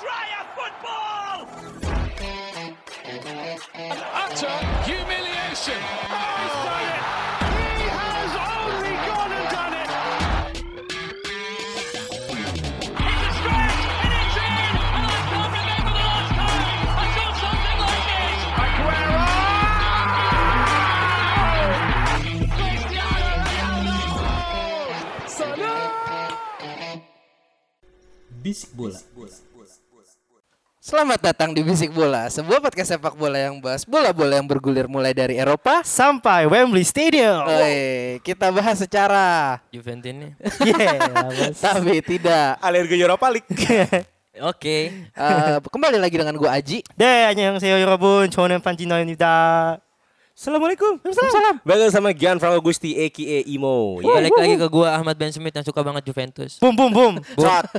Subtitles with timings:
[0.00, 1.38] Dryer football!
[4.24, 5.80] utter humiliation.
[6.10, 7.02] Oh, he's done it.
[7.78, 9.88] He has only gone and done it.
[13.06, 14.74] It's a stretch and it's in!
[14.96, 18.40] And I can't remember the last time I saw something like this!
[18.64, 19.24] Aguero!
[22.56, 23.96] Cristiano Ronaldo!
[28.42, 28.98] Bisik bola.
[30.93, 35.11] Selamat datang di Bisik Bola, sebuah podcast sepak bola yang bahas bola-bola yang bergulir mulai
[35.17, 37.49] dari Eropa sampai Wembley Stadium.
[37.49, 40.29] Oi, kita bahas secara Juventus ini.
[40.61, 41.59] Yeah, bos.
[41.59, 42.61] tapi tidak.
[42.61, 43.49] Alergi Europa League.
[44.39, 44.77] Oke.
[45.03, 46.85] Eh, kembali lagi dengan gua Aji.
[46.95, 48.29] 네, 안녕하세요 여러분.
[48.31, 49.82] 저는 판지노입니다.
[50.34, 50.98] Assalamualaikum.
[50.98, 51.62] Waalaikumsalam.
[51.62, 54.02] Bagaimana sama Gianfranco Gusti aka Imo.
[54.02, 54.18] Ya.
[54.18, 56.58] Balik lagi ke gua Ahmad Ben Smith yang suka banget Juventus.
[56.58, 57.14] Boom boom boom.
[57.38, 57.70] Shot.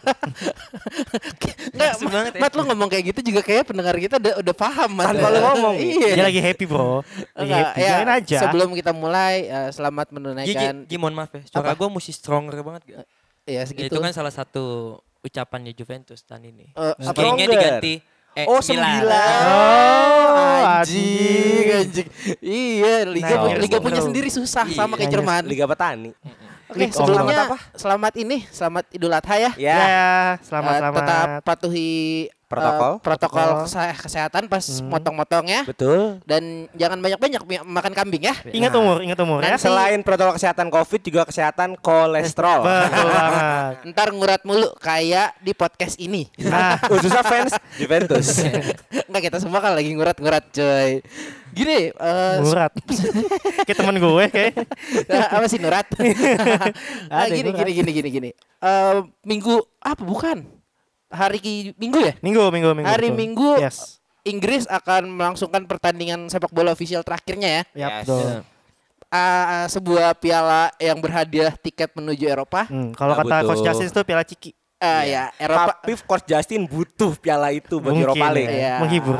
[1.76, 2.40] Nggak, Asik banget ya.
[2.40, 5.12] Mat lu ngomong kayak gitu juga kayak pendengar kita udah udah paham Mat.
[5.12, 5.76] Tanpa lu ngomong.
[5.76, 6.16] Iya.
[6.16, 7.04] Dia lagi happy, Bro.
[7.04, 7.76] Lagi Enggak, happy.
[7.76, 8.38] ya, Jangan aja.
[8.48, 11.44] Sebelum kita mulai eh, selamat menunaikan Gigi, mohon maaf ya.
[11.52, 13.04] Suara gua mesti stronger banget gak?
[13.44, 13.92] ya Ya, segitu.
[13.92, 14.96] itu kan salah satu
[15.28, 16.72] ucapannya Juventus tahun ini.
[16.72, 17.20] Eh, apa?
[17.20, 17.94] Kayaknya diganti
[18.36, 19.02] eh, Oh, sembilan.
[19.48, 21.66] Oh, anjing.
[21.72, 22.08] anjing.
[22.44, 24.76] Iya, liga Nah, liga punya sendiri susah Iya.
[24.76, 25.16] sama kayak Iya.
[25.16, 25.42] Jerman.
[25.48, 26.12] Liga Petani.
[26.66, 27.58] Oke, of sebelumnya apa?
[27.74, 29.52] selamat ini, selamat Idul Adha ya.
[29.54, 29.78] Ya.
[29.78, 30.98] Ya, selamat Eh, selamat.
[30.98, 31.94] tetap patuhi
[32.26, 32.92] eh, Protokol.
[33.02, 33.66] protokol Protokol.
[33.66, 35.62] kese- kesehatan pas motong-motong ya.
[35.62, 36.22] Betul.
[36.24, 38.34] Dan jangan banyak-banyak makan kambing ya.
[38.44, 39.54] Ingat umur, ingat umur ya.
[39.54, 42.66] Nanti- Selain protokol kesehatan Covid juga kesehatan kolesterol.
[42.66, 43.74] Betul banget.
[43.86, 46.30] Ntar ngurat mulu kayak di podcast ini.
[46.40, 48.42] Nah, Khususnya fans Juventus.
[49.06, 51.02] Enggak kita semua kan lagi ngurat-ngurat coy.
[51.56, 52.72] Gini, eh, murat.
[53.66, 54.54] Kayak temen gue kayak.
[55.32, 55.88] apa sih nurat?
[57.08, 57.60] Ah, Ada gini, nurat.
[57.64, 58.30] gini gini gini gini.
[58.60, 60.44] Eh, minggu apa bukan?
[61.08, 61.40] Hari
[61.74, 62.14] Minggu ya?
[62.20, 62.86] Minggu, minggu, minggu.
[62.86, 63.18] Hari betul.
[63.18, 64.04] Minggu Yes.
[64.22, 67.62] Inggris akan melangsungkan pertandingan sepak bola official terakhirnya ya.
[67.78, 68.00] Yap, Yes.
[68.04, 68.28] betul.
[69.08, 72.68] Ah, sebuah piala yang berhadiah tiket menuju Eropa.
[72.68, 73.64] Hmm, kalau Ah, kata Coach.
[73.64, 74.52] Justin itu piala ciki.
[74.76, 75.72] Ah, ya, Eropa.
[75.78, 78.50] Tapi Coach Justin butuh piala itu buat Mungkin Europa League.
[78.50, 78.58] ya.
[78.60, 78.74] Iya.
[78.82, 79.18] Menghibur.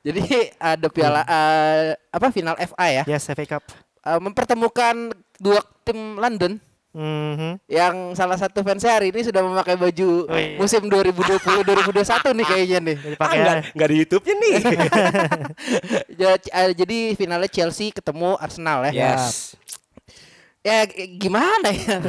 [0.00, 0.22] Jadi
[0.72, 3.02] ada piala eh, apa final FA ya.
[3.04, 3.64] Yes, FA Cup.
[3.98, 7.60] Eh, mempertemukan dua tim London Mhm.
[7.68, 10.56] yang salah satu fansnya hari ini sudah memakai baju Wih.
[10.56, 12.96] musim 2020 2021 nih kayaknya nih.
[12.96, 14.54] Jadi Ah, enggak, enggak di YouTube-nya nih.
[16.48, 19.14] Eh, Jadi finalnya Chelsea ketemu Arsenal ya.
[19.14, 19.54] yes.
[20.58, 20.84] Ya
[21.16, 22.02] gimana ya?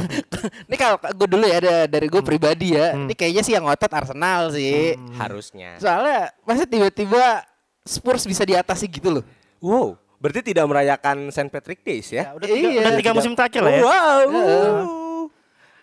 [0.65, 2.97] ini kalau gue dulu ya da- dari gue pribadi ya.
[2.97, 4.97] Ini kayaknya sih yang ngotot Arsenal sih.
[5.15, 5.77] Harusnya.
[5.77, 7.45] Soalnya masa tiba-tiba
[7.89, 9.23] Spurs bisa diatasi gitu loh.
[9.57, 12.37] Wow, berarti tidak merayakan Saint Patrick Days ya?
[12.37, 13.81] udah tiga, Iya, udah tiga musim terakhir lah ya.
[13.81, 15.29] Wow.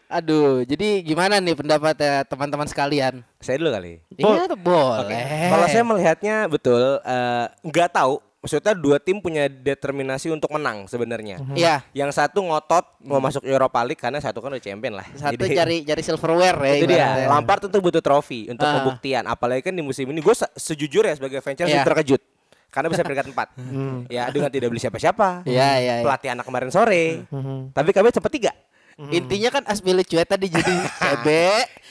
[0.06, 3.26] Aduh, jadi gimana nih pendapatnya teman-teman sekalian?
[3.42, 3.98] Saya dulu kali.
[4.14, 5.50] Iya boleh.
[5.50, 8.22] Kalau saya melihatnya betul eh, nggak tahu.
[8.46, 11.42] Maksudnya dua tim punya determinasi untuk menang sebenarnya.
[11.50, 15.02] Iya, Yang satu ngotot mau masuk Europa League karena satu kan udah champion lah.
[15.12, 16.72] satu Jadi- cari cari silverware ya.
[16.72, 16.96] itu dia.
[16.96, 17.26] ibaratnya.
[17.26, 18.78] Lampard tentu butuh trofi untuk Ah.
[18.78, 19.26] pembuktian.
[19.26, 21.82] Apalagi kan di musim ini gue sejujurnya sebagai fans Chelsea Iya.
[21.82, 22.22] terkejut.
[22.66, 23.48] Karena bisa peringkat 4
[24.14, 25.42] Ya dengan tidak beli siapa-siapa.
[25.42, 26.04] Iya, iya, iya.
[26.04, 27.26] Pelatih anak kemarin sore.
[27.26, 27.74] Mhm.
[27.74, 28.52] Tapi kami sempat tiga.
[28.96, 31.28] Intinya kan Aspilicueta tadi jadi CB,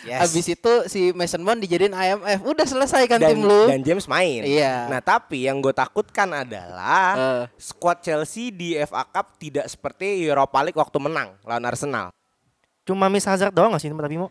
[0.06, 0.22] Yes.
[0.22, 2.42] habis itu si Mason Mount dijadiin IMF.
[2.42, 3.66] Udah selesai kan dan, tim lu.
[3.66, 4.42] dan James main.
[4.42, 4.86] Iya.
[4.86, 7.44] Nah tapi yang gue takutkan adalah Eh.
[7.58, 12.10] squad Chelsea di FA Cup tidak seperti Europa League waktu menang lawan Arsenal.
[12.82, 14.30] Cuma miss Hazard doang gak sih tapi mau?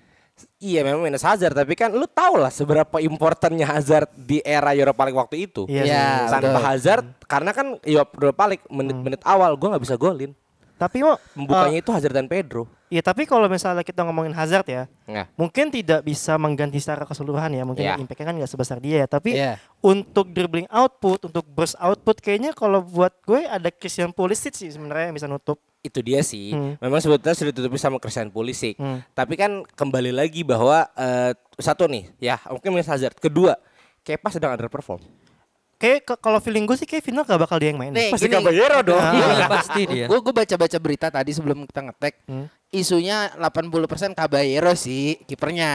[0.58, 5.06] Iya memang minus Hazard tapi kan lu tau lah seberapa importannya Hazard di era Europa
[5.06, 5.62] League waktu itu.
[5.66, 6.32] Iya Iya, sih.
[6.32, 6.66] Tanpa betul.
[6.66, 10.34] Hazard karena kan Europa League menit-menit awal gue nggak bisa golin.
[10.84, 12.68] Tapi mau Membukanya itu Hazard dan Pedro.
[12.92, 17.50] Iya tapi kalau misalnya kita ngomongin Hazard ya, Nah, mungkin tidak bisa mengganti secara keseluruhan
[17.50, 17.96] ya, mungkin Iya.
[17.98, 19.08] impactnya kan nggak sebesar dia ya.
[19.08, 19.56] Tapi Iya.
[19.80, 25.10] untuk dribbling output, untuk burst output, kayaknya kalau buat gue ada Christian Pulisic sih sebenarnya
[25.10, 25.56] yang bisa nutup.
[25.84, 26.56] itu dia sih.
[26.56, 26.80] Hmm.
[26.80, 28.72] Memang sebetulnya sudah ditutupi sama Christian Pulisic.
[28.80, 29.04] Hmm.
[29.12, 33.12] Tapi kan kembali lagi bahwa eh, satu nih, ya mungkin minus Hazard.
[33.20, 33.52] Kedua,
[34.00, 35.04] Kepa sedang underperform.
[35.76, 37.92] Kayak kalau feeling gue sih kayak final gak bakal dia yang main.
[37.92, 38.34] Nih, Pasti gini.
[38.40, 39.02] Caballero dong.
[39.02, 40.06] Iya, pasti dia.
[40.06, 42.14] Gue gue baca-baca berita tadi sebelum kita ngetek.
[42.26, 42.46] Hmm.
[42.74, 45.72] Isunya 80% Caballero sih kipernya.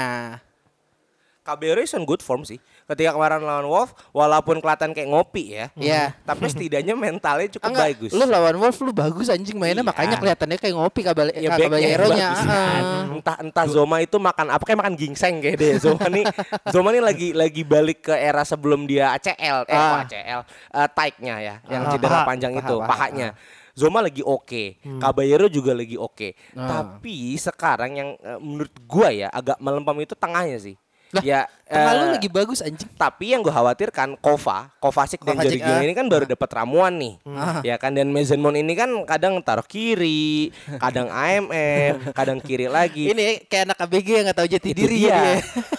[1.49, 2.57] Caballero is on good form sih.
[2.85, 5.65] Ketika kemarin lawan Wolf, walaupun kelihatan kayak ngopi ya.
[5.73, 6.13] Iya.
[6.19, 8.11] Tapi setidaknya mentalnya cukup Enggak, bagus.
[8.11, 9.89] lu lawan Wolf lu bagus anjing mainnya Iya.
[9.89, 12.39] makanya kelihatannya kayak ngopi Caball Ya, bagus.
[12.41, 13.05] Ah.
[13.09, 16.23] entah entah Zoma itu makan apa kayak makan gingseng kayak deh Zoma nih
[16.73, 20.01] Zoma nih lagi lagi balik ke era sebelum dia ACL eh Ah.
[20.01, 22.25] ACL eh, taiknya ya yang Ah, cedera paha.
[22.25, 23.27] panjang Paha, itu paha, pahanya
[23.71, 24.63] Zoma lagi oke
[24.99, 26.67] Caballero juga lagi oke Ah.
[26.85, 30.75] tapi sekarang yang eh, menurut gua ya agak melempem itu tengahnya sih
[31.09, 32.89] Lah, ya lu eh, lagi bagus anjing.
[32.93, 35.81] Tapi yang gue khawatirkan Kova, Kovacic dan Jorginho ah.
[35.81, 37.13] ini kan baru dapat ramuan nih.
[37.29, 37.61] Ah.
[37.65, 43.09] Ya kan dan Mason Mount ini kan kadang taruh kiri, kadang AMF, kadang kiri lagi.
[43.09, 45.09] Ini kayak anak ABG yang gak tahu jati Itu diri dia.
[45.13, 45.21] ya.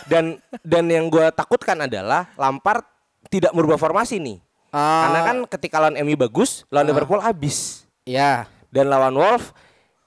[0.06, 0.24] Dan
[0.66, 2.82] dan yang gue takutkan adalah Lampard
[3.30, 4.38] tidak merubah formasi nih.
[4.70, 5.06] Ah.
[5.06, 6.90] Karena kan ketika lawan MU bagus, lawan Ah.
[6.90, 7.86] Liverpool habis.
[8.02, 8.46] ya.
[8.70, 9.50] Dan lawan Wolf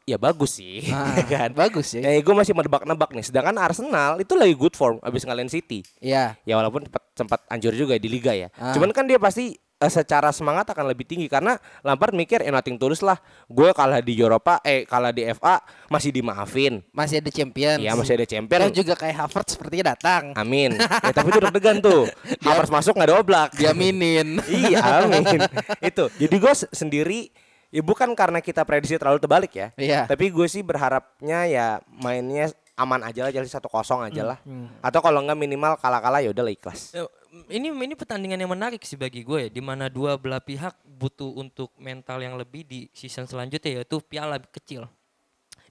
[0.03, 1.49] ya bagus sih, Ah, ya kan.
[1.53, 2.03] bagus ya.
[2.03, 3.23] Ya gue masih menebak-nebak nih.
[3.23, 5.83] Sedangkan Arsenal itu lagi good form abis ngalahin City.
[5.97, 6.35] Ya.
[6.43, 8.51] Ya walaupun sempat, sempat anjur juga di liga ya.
[8.55, 8.71] Ah.
[8.71, 12.75] Cuman kan dia pasti eh, secara semangat akan lebih tinggi karena Lampard mikir eh nothing
[12.75, 13.15] tulus lah.
[13.47, 16.83] Gue kalah di Eropa, eh kalah di FA masih dimaafin.
[16.91, 17.79] Masih ada champion.
[17.79, 18.59] Iya masih ada champion.
[18.59, 20.35] Dan juga kayak Havertz sepertinya datang.
[20.35, 20.75] Amin.
[21.07, 22.11] ya, tapi itu deg-degan tuh.
[22.43, 23.49] Harus masuk nggak ada oblak.
[23.55, 24.43] Diaminin.
[24.51, 25.47] iya, amin.
[25.79, 26.03] itu.
[26.19, 27.31] Jadi gue se- sendiri
[27.73, 29.67] ya bukan karena kita prediksi terlalu terbalik ya.
[29.73, 30.05] Iya.
[30.05, 34.37] Tapi gue sih berharapnya ya mainnya aman aja lah jadi satu kosong aja lah.
[34.85, 36.93] Atau kalau nggak minimal kalah-kalah ya udah lah ikhlas.
[36.93, 37.09] Eh,
[37.49, 41.33] Ini ini pertandingan yang menarik sih bagi gue ya, di mana dua belah pihak butuh
[41.33, 44.85] untuk mental yang lebih di season selanjutnya yaitu piala kecil,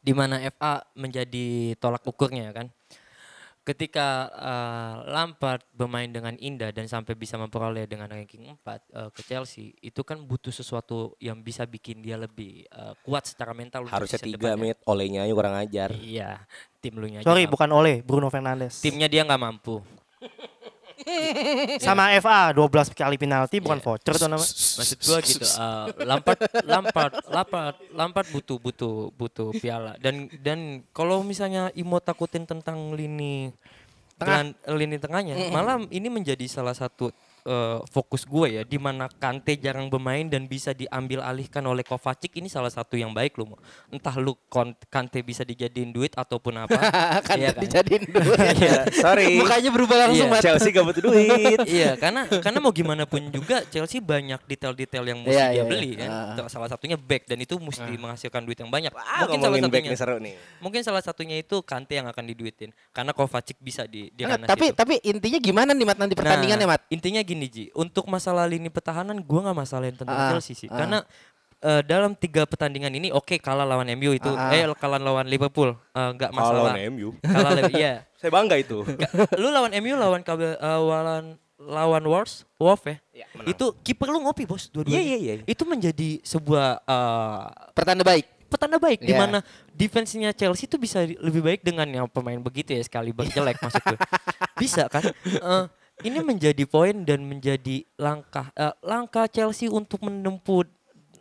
[0.02, 2.66] di mana FA menjadi tolak ukurnya kan.
[3.62, 9.22] Ketika eh, Lampard bermain dengan indah dan sampai bisa memperoleh dengan ranking 4 eh, ke
[9.22, 13.86] Chelsea, itu kan butuh sesuatu yang bisa bikin dia lebih eh, kuat secara mental.
[13.86, 15.88] untuk Harusnya tiga menit olehnya aja kurang ajar.
[15.94, 16.42] Iya,
[16.82, 17.54] tim lu nya aja Sorry, mampu.
[17.54, 18.82] bukan oleh Bruno Fernandes.
[18.82, 19.78] Timnya dia nggak mampu.
[21.84, 24.52] Sama FA 12 kali penalti bukan voucher tuh namanya.
[24.52, 29.98] maksud gua gitu uh, Lampard Lampard Lampard Lampard butuh butuh butuh piala.
[30.00, 33.52] Dan dan kalau misalnya Imo takutin tentang lini
[34.16, 34.54] tengah.
[34.78, 37.10] lini tengahnya malah ini menjadi salah satu
[37.44, 42.34] uh, fokus gue ya di mana Kante jarang bermain dan bisa diambil alihkan oleh Kovacic
[42.34, 43.54] ini salah satu yang baik loh
[43.88, 44.34] entah lu
[44.88, 46.78] Kante bisa dijadiin duit ataupun apa
[47.26, 47.60] kan Iya kan?
[47.60, 48.32] dijadiin dulu.
[48.54, 49.36] Ya, sorry.
[49.36, 50.40] Mukanya berubah langsung, Iya.
[50.40, 51.58] Chelsea gak butuh duit.
[51.70, 55.64] iya, karena karena mau gimana pun juga Chelsea banyak detail-detail yang mesti Iya, dia iya,
[55.64, 56.00] beli iya.
[56.04, 56.10] kan.
[56.36, 58.92] Tuh, Salah satunya back dan itu mesti menghasilkan duit yang banyak.
[58.92, 60.34] Ah, mungkin salah satunya nih seru nih.
[60.58, 64.68] mungkin salah satunya itu Kante yang akan diduitin karena Kovacic bisa di di ranah tapi
[64.68, 64.76] situ.
[64.76, 66.82] tapi intinya gimana nih Mat nanti pertandingannya Nah, Mat?
[66.88, 70.68] Intinya gini Ji, untuk masalah lini pertahanan gua nggak masalahin tentang Ah, Chelsea sih.
[70.68, 70.76] ah.
[70.76, 70.98] Karena
[71.58, 74.54] eh, dalam tiga pertandingan ini oke kalah lawan MU itu Ah, ah.
[74.54, 76.74] eh kalah lawan Liverpool eh, nggak Kalau masalah.
[76.74, 77.08] lawan MU.
[77.18, 78.04] Kalah iya.
[78.20, 78.82] Saya bangga itu.
[79.34, 82.98] Lu lawan MU lawan kabel eh, lawan lawan Wolves, Wolf ya.
[83.14, 83.54] Iya, menang.
[83.54, 84.98] itu kiper lu ngopi bos dua-duanya.
[84.98, 85.44] Iya, iya, iya.
[85.46, 88.26] Itu menjadi sebuah eh, Pertanda baik.
[88.52, 89.16] petanda baik di Iya.
[89.16, 89.38] mana
[89.72, 93.96] defense-nya Chelsea itu bisa lebih baik dengan yang pemain begitu ya sekali jelek maksudku.
[94.60, 95.08] Bisa kan?
[95.24, 95.64] Eh,
[96.02, 100.66] ini menjadi poin dan menjadi langkah eh, langkah Chelsea untuk menempuh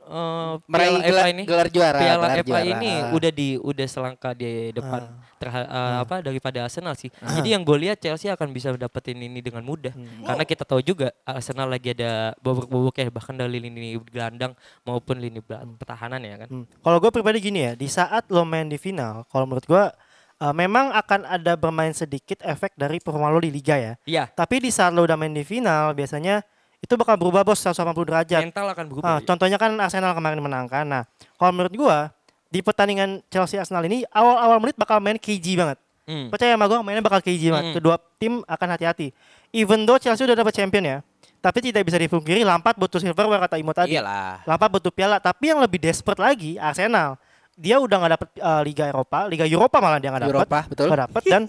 [0.03, 1.43] eh, Meraih Piala gelar, FA ini.
[1.45, 1.97] gelar juara.
[1.97, 2.65] Piala gelar FA juara.
[2.67, 3.11] ini Ah.
[3.11, 5.13] udah di udah selangkah di depan Ah.
[5.37, 7.07] terha- eh, apa daripada Arsenal sih.
[7.13, 9.93] Jadi yang gue lihat Chelsea akan bisa dapetin ini dengan mudah.
[10.21, 14.51] Karena kita tahu juga Arsenal lagi ada bobok-bobok ya bahkan dari lini gelandang
[14.81, 15.39] maupun lini
[15.77, 16.49] pertahanan ya kan.
[16.51, 16.65] Hmm.
[16.75, 19.83] Kalau gue pribadi gini ya, di saat lo main di final, kalau menurut gue
[20.41, 23.93] uh, memang akan ada bermain sedikit efek dari performa lo di liga ya.
[24.09, 26.41] Iya, Tapi di saat lo udah main di final, biasanya
[26.81, 28.41] itu bakal berubah bos 180 derajat.
[28.41, 29.05] mental akan berubah.
[29.05, 29.29] Ah, ya.
[29.29, 30.81] contohnya kan Arsenal kemarin menangkan.
[30.81, 31.03] Nah,
[31.37, 32.09] kalau menurut gua
[32.49, 35.77] di pertandingan Chelsea Arsenal ini awal-awal menit bakal main KG banget.
[36.09, 36.33] Hmm.
[36.33, 37.65] Percaya sama gua mainnya bakal KG banget.
[37.69, 37.75] Hmm.
[37.77, 39.13] Kedua tim akan hati-hati.
[39.53, 40.97] Even though Chelsea udah dapat champion ya,
[41.37, 43.93] tapi tidak bisa dipungkiri Lampard butuh silverware kata Imo tadi.
[43.93, 44.41] Iyalah.
[44.49, 47.21] Lampard butuh piala, tapi yang lebih desperate lagi Arsenal.
[47.61, 50.33] Dia udah nggak dapet uh, Liga Eropa, Liga Eropa malah dia nggak dapet.
[50.35, 50.85] Eropa, betul.
[50.87, 51.41] Nggak dapet dan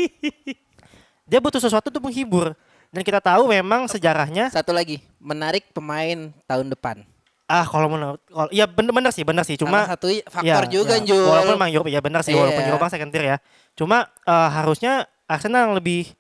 [1.31, 2.53] dia butuh sesuatu untuk menghibur.
[2.93, 7.01] Dan kita tahu memang sejarahnya Satu lagi, menarik pemain tahun depan.
[7.45, 10.97] ah kalau menurut kalau iya bener-bener sih bener sih cuma Salah satu faktor Ya, juga
[10.97, 11.05] ya.
[11.05, 11.21] Jul.
[11.23, 12.71] Walaupun emang Eropa ya benar sih walaupun Iya.
[12.71, 13.37] Eropa second tier ya.
[13.73, 14.93] Cuma eh, harusnya
[15.25, 16.13] Arsenal yang lebih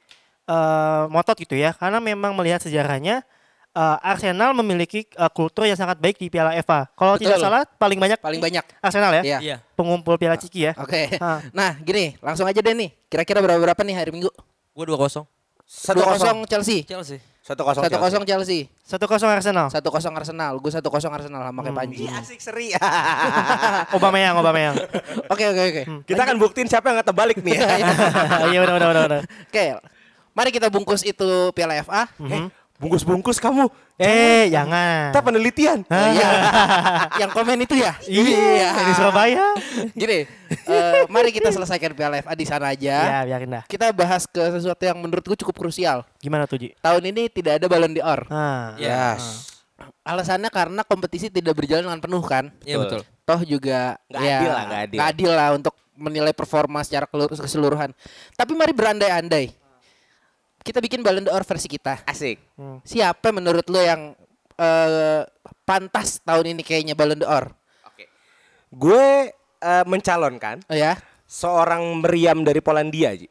[0.44, 3.24] eh, motot gitu ya karena memang melihat sejarahnya
[3.72, 6.88] eh, Arsenal memiliki eh, kultur yang sangat baik di Piala FA.
[6.92, 8.64] Kalau tidak salah paling banyak paling banyak.
[8.80, 9.22] Arsenal ya.
[9.24, 9.38] Iya.
[9.40, 9.56] Iya.
[9.74, 10.72] Pengumpul Piala Ciki ya.
[10.76, 11.16] Oke.
[11.18, 11.40] Ah.
[11.50, 12.92] Nah, gini, langsung aja deh nih.
[13.08, 14.30] Kira-kira berapa berapa nih hari Minggu?
[14.72, 15.24] Gua 2-0
[15.68, 16.44] Satu kosong.
[16.44, 16.84] 2-0 Chelsea.
[16.84, 17.18] Chelsea.
[17.42, 17.82] Satu kosong.
[17.90, 18.70] 1-0 Chelsea.
[18.86, 19.66] 1-0 Arsenal.
[19.66, 19.82] 1-0
[20.14, 20.52] Arsenal.
[20.62, 20.78] Gue 1-0
[21.10, 22.04] Arsenal sama kayak Panji.
[22.06, 22.70] Asik seri.
[23.94, 24.78] Aubameyang, Aubameyang.
[25.26, 25.82] Oke, oke, oke.
[26.06, 27.58] Kita akan buktiin siapa yang terbalik nih.
[27.58, 27.66] ya.
[28.52, 29.20] Iya benar benar benar.
[29.26, 29.64] Oke.
[30.32, 32.06] Mari kita bungkus itu Piala FA.
[32.22, 32.46] Eh,
[32.82, 33.70] Bungkus-bungkus kamu.
[33.94, 35.14] Eh, jangan.
[35.14, 35.78] Kita penelitian.
[35.86, 36.30] Oh, iya.
[37.22, 37.94] Yang komen itu ya?
[38.02, 39.54] Iya, di Surabaya.
[39.94, 40.26] Gini,
[40.66, 43.22] eh, mari kita selesaikan Piala FA di sana Ya, aja.
[43.22, 43.62] biarin dah.
[43.70, 46.02] Kita bahas ke sesuatu yang menurutku cukup krusial.
[46.18, 46.74] Gimana tuh, Ji?
[46.76, 48.26] Tahun ini tidak ada Ballon d'Or.
[48.26, 49.14] Nah, Iya.
[49.14, 49.54] Yes.
[50.02, 52.50] Alasannya karena kompetisi tidak berjalan dengan penuh kan.
[52.62, 53.02] Iya Betul.
[53.06, 53.22] betul.
[53.22, 54.96] Toh juga Nggak ya, adil lah, nggak adil.
[54.98, 57.94] nggak adil lah untuk menilai performa secara keseluruhan.
[58.34, 59.54] Tapi mari berandai-andai.
[60.62, 62.02] Kita bikin Ballon d'Or versi kita.
[62.06, 62.38] Asik.
[62.82, 64.14] Siapa menurut lo yang
[64.56, 65.22] eh,
[65.62, 67.50] pantas tahun ini kayaknya Ballon d'Or?
[67.86, 68.06] Oke.
[68.70, 70.98] Gue eh, mencalonkan Oh ya.
[71.26, 73.28] seorang meriam dari Polandia, Ji.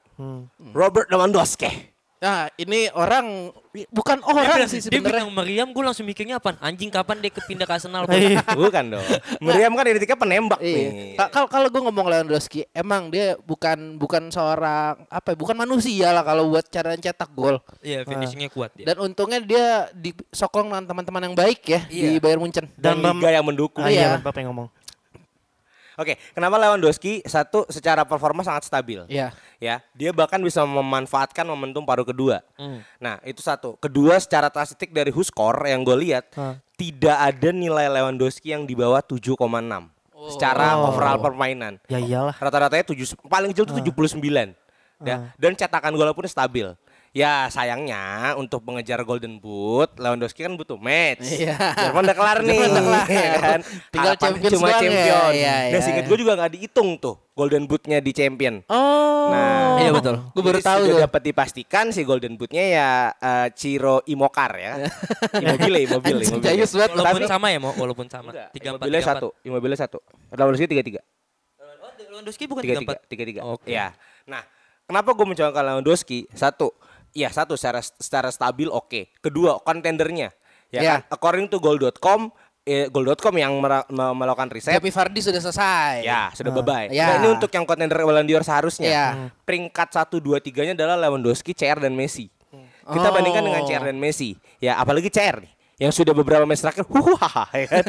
[0.72, 1.91] Robert Lewandowski.
[2.22, 3.50] Nah, ini orang
[3.90, 5.26] bukan Dia orang bilang, sih dia sebenarnya.
[5.26, 6.54] bilang meriam, gue langsung mikirnya apa?
[6.62, 8.06] Anjing kapan dia kepindah ke Arsenal?
[8.06, 8.46] Iya.
[8.54, 9.06] Bukan dong.
[9.42, 11.18] Meriam kan identiknya penembak nih.
[11.18, 11.26] Iya.
[11.34, 15.34] Kalau kalau gue ngomong Lewandowski, emang dia bukan bukan seorang apa?
[15.34, 17.58] ya, Bukan manusia lah kalau buat cara cetak gol.
[17.82, 18.94] Iya, finishingnya kuat dia.
[18.94, 22.22] Dan untungnya dia disokong dengan teman-teman yang baik ya di Iya.
[22.22, 22.70] Bayern Munchen.
[22.78, 23.82] Dan, Dan liga yang mendukung.
[23.82, 24.14] Ah, Iya.
[24.14, 24.70] iya, Bapak yang ngomong.
[26.02, 29.06] Oke, kenapa Lewandowski satu secara performa sangat stabil.
[29.06, 29.30] Iya.
[29.62, 32.42] Ya, dia bahkan bisa memanfaatkan momentum paruh kedua.
[32.58, 32.82] Hmm.
[32.98, 33.78] Nah, itu satu.
[33.78, 36.58] Kedua, secara statistik dari Huskor yang gue lihat, Ah.
[36.74, 39.94] tidak ada nilai Lewandowski yang di bawah 7,6
[40.28, 40.90] secara Oh.
[40.90, 41.78] overall permainan.
[41.86, 42.34] Ya iyalah.
[42.34, 44.58] Rata-ratanya 7 paling kecil itu 79.
[45.02, 46.78] Ya, dan cetakan golnya pun stabil.
[47.12, 51.28] Ya sayangnya untuk mengejar Golden Boot Lewandowski kan butuh match.
[51.44, 51.60] Iya.
[51.76, 52.56] Jerman udah kelar nih.
[52.56, 53.08] Jerman udah kelar.
[53.12, 53.60] ya kan?
[53.92, 54.80] Tinggal Champions cuma ya.
[54.80, 55.32] champion.
[55.34, 55.80] Iya, Dan iya.
[55.84, 58.64] singkat gue juga nggak dihitung tuh Golden Bootnya di champion.
[58.66, 59.28] Oh.
[59.28, 60.16] Nah, Iya, betul.
[60.32, 64.74] Gue baru tahu sudah dapat dipastikan si Golden Bootnya ya eh, Ciro Imokar ya.
[65.36, 66.48] Immobile, Immobile, Immobile.
[66.48, 66.92] jayus banget.
[66.96, 68.32] Walaupun Tapi- sama ya, mau walaupun sama.
[68.50, 70.00] Tiga empat Immobile satu, Immobile satu.
[70.32, 71.02] Lewandowski tiga tiga.
[72.08, 73.08] Lewandowski bukan tiga tiga tiga empat.
[73.08, 73.68] tiga tiga Oke.
[73.68, 74.44] ya nah
[74.84, 76.70] kenapa gue mencolokkan Lewandowski satu
[77.12, 80.32] ya satu secara secara stabil oke kedua kontendernya
[80.68, 80.92] ya Ya.
[80.98, 83.52] kan according to goal.com eh, goal.com yang
[83.92, 86.02] melakukan riset Tapi Vardy sudah selesai.
[86.02, 87.12] ya sudah bye Ya.
[87.12, 89.08] nah, ini untuk yang kontender Ballon d'Or seharusnya Ya.
[89.42, 92.32] peringkat satu dua tiganya adalah Lewandowski CR dan Messi
[92.82, 93.14] kita Oh.
[93.14, 97.46] bandingkan dengan CR dan Messi ya apalagi CR nih yang sudah beberapa match terakhir huhaha
[97.52, 97.86] ya kan?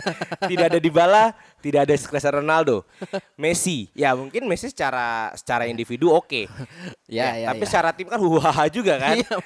[0.48, 1.24] tidak ada Dybala
[1.62, 2.82] tidak ada Cristiano Ronaldo
[3.40, 6.50] Messi ya mungkin Messi secara secara individu oke
[7.12, 7.68] Ya, ya, tapi ya.
[7.68, 9.36] secara tim kan huhaha juga kan Iya.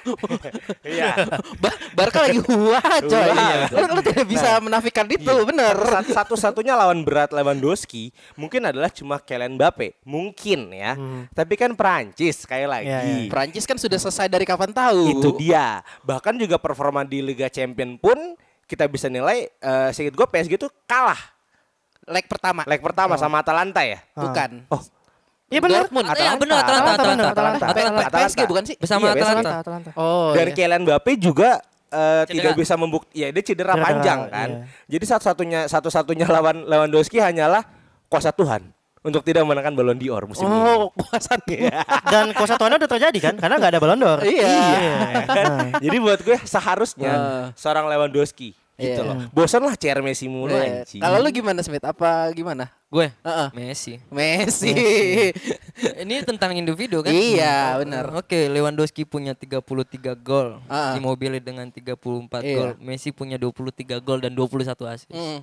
[0.95, 1.11] iya
[1.57, 3.27] Ba- Barca lagi wah coy.
[3.27, 3.67] Wah.
[3.67, 5.75] Lu, lu tidak bisa menafikan itu, bener.
[5.75, 10.95] Sat- satu-satunya lawan berat Lewandowski mungkin adalah cuma Kylian Mbappe mungkin ya
[11.29, 13.27] tapi kan Prancis sekali lagi Iya, iya.
[13.27, 15.11] Prancis kan sudah selesai dari kapan tahu.
[15.13, 18.15] itu dia bahkan juga performa di Liga Champion pun
[18.63, 21.19] kita bisa nilai eh sedikit gue PSG itu kalah
[22.07, 22.61] Leg pertama.
[22.63, 24.63] leg pertama sama Atalanta ya Bukan.
[24.69, 24.81] oh
[25.47, 25.87] Iya benar.
[25.87, 26.07] Dortmund.
[26.09, 28.03] Iya benar Atalanta, Atalanta, Atalanta, Atalanta.
[28.03, 28.43] Atalanta.
[28.47, 28.75] Bukan sih?
[28.75, 29.13] Bersama Iya.
[29.15, 29.51] Atalanta.
[29.63, 29.89] Atalanta.
[29.95, 30.35] Oh.
[30.35, 30.53] dan iya.
[30.53, 31.49] Kylian Mbappe juga
[31.87, 32.31] eh, Cedera.
[32.35, 34.67] tidak bisa membukti ya dia cedera, Cedera, panjang kan iya.
[34.91, 37.63] jadi satu-satunya satu-satunya lawan Lewandowski hanyalah
[38.07, 41.79] kuasa Tuhan untuk tidak memenangkan Ballon d'Or musim ini Oh, kuasa Iya.
[42.03, 43.35] Dan kuasa Tuhannya udah terjadi kan?
[43.39, 44.19] Karena nggak ada Ballon d'Or.
[44.19, 44.51] Iya.
[45.23, 45.71] kan?
[45.87, 47.45] Jadi buat gue seharusnya Eh.
[47.55, 49.09] seorang Lewandowski gitu Iya.
[49.09, 49.17] loh.
[49.33, 50.85] Bosan lah CR Messi mulu Iya.
[50.85, 51.01] anjing.
[51.01, 51.81] Kalau lu gimana Smith?
[51.81, 52.69] Apa gimana?
[52.87, 53.49] Gue Heeh.
[53.51, 53.97] Messi.
[54.07, 54.71] Messi.
[55.97, 57.11] Ini tentang individu kan?
[57.11, 58.13] Iya, benar.
[58.13, 60.61] Oke, Lewandowski punya 33 gol.
[60.65, 60.93] Ah.
[60.93, 62.55] Immobile dengan 34 Iya.
[62.55, 62.71] gol.
[62.79, 65.09] Messi punya 23 gol dan 21 assist.
[65.09, 65.41] Hmm.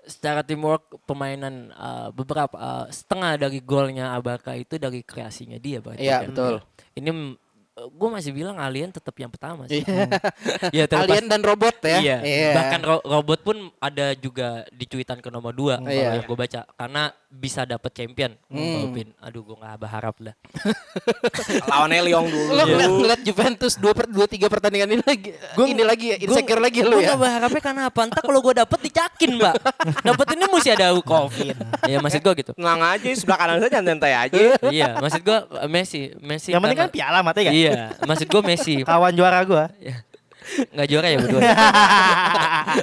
[0.00, 6.02] Secara teamwork permainan uh, beberapa uh, setengah dari golnya Abaka itu dari kreasinya dia berarti
[6.02, 6.28] Iya, kan.
[6.32, 6.54] betul.
[6.96, 7.10] Ini
[7.86, 9.80] gue masih bilang alien tetap yang pertama sih.
[9.80, 10.08] Iya.
[10.70, 11.98] ya, terlepas- Alien dan robot ya.
[12.00, 12.18] Iya.
[12.52, 16.16] Bahkan ro- robot pun ada juga di cuitan ke nomor 2 kalau Iya.
[16.16, 18.34] yang gue baca karena bisa dapat champion.
[18.50, 18.90] Hmm.
[19.22, 20.34] Aduh gue nggak berharap lah.
[21.70, 22.50] lawannya Lyon dulu.
[22.50, 25.30] Lu ngeliat, ngeliat Juventus dua per, dua tiga pertandingan ini lagi
[25.70, 27.14] ini lagi ya, insecure lagi lu Gue ya.
[27.14, 28.00] gak berharapnya karena apa?
[28.02, 29.54] Entah kalau gue dapet dicakin mbak.
[30.02, 31.54] dapet ini mesti ada covid.
[31.86, 32.52] ya maksud gue gitu.
[32.58, 34.42] Tenang aja sebelah kanan saja santai aja.
[34.74, 35.38] iya, maksud gue
[35.70, 36.50] Messi, Messi.
[36.50, 37.54] Yang penting kan piala mati kan?
[37.54, 38.74] Iya, maksud gue Messi.
[38.82, 39.70] Kawan juara gua.
[40.70, 41.40] Nggak juara ya berdua.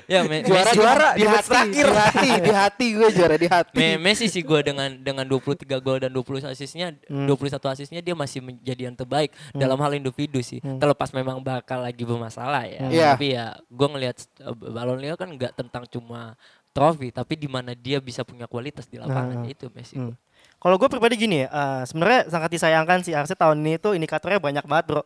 [0.05, 0.75] ya, Me- Juara Messi.
[0.75, 1.85] juara di hati, terakhir.
[1.85, 3.75] di hati, di hati gue juara di hati.
[3.75, 7.25] Me- Messi sih gue dengan dengan 23 gol dan 20 asisnya, Hmm.
[7.25, 10.59] 21 asisnya dia masih menjadi yang terbaik dalam hal individu sih.
[10.59, 12.81] Terlepas memang bakal lagi bermasalah ya.
[12.87, 13.07] Iya.
[13.13, 16.33] Tapi ya gue ngelihat uh, Ballon d'Or kan nggak tentang cuma
[16.69, 19.49] trofi, tapi di mana dia bisa punya kualitas di lapangan Nah.
[19.49, 19.97] itu Messi.
[19.97, 20.13] Hmm.
[20.57, 24.37] Kalau gue pribadi gini ya, eh, sebenarnya sangat disayangkan sih Arsenal tahun ini tuh indikatornya
[24.37, 25.01] banyak banget bro.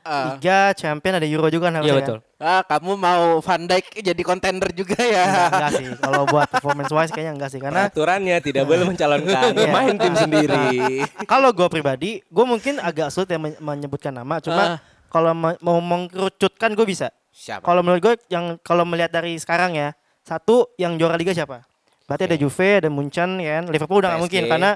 [0.00, 1.98] Liga, Champion, ada Euro juga kan Iya harusnya.
[2.00, 2.18] betul.
[2.38, 5.24] Ah, kamu mau Van Dijk jadi kontender juga ya.
[5.24, 7.58] Enggak, enggak sih, kalau buat performance wise kayaknya enggak sih.
[7.58, 9.68] Karena Peraturannya tidak boleh mencalonkan Iya.
[9.68, 10.66] main tim sendiri.
[11.32, 14.38] kalau gue pribadi, gue mungkin agak sulit ya men- menyebutkan nama.
[14.38, 14.78] Cuma
[15.08, 17.10] kalau me- mau mengkerucutkan gue bisa.
[17.28, 17.62] Siapa?
[17.62, 21.66] Kalau menurut gue yang kalau melihat dari sekarang ya, satu yang juara liga siapa?
[22.04, 23.68] Berarti ada Juve, ada Munchen, ya kan?
[23.68, 24.70] Liverpool udah nggak mungkin karena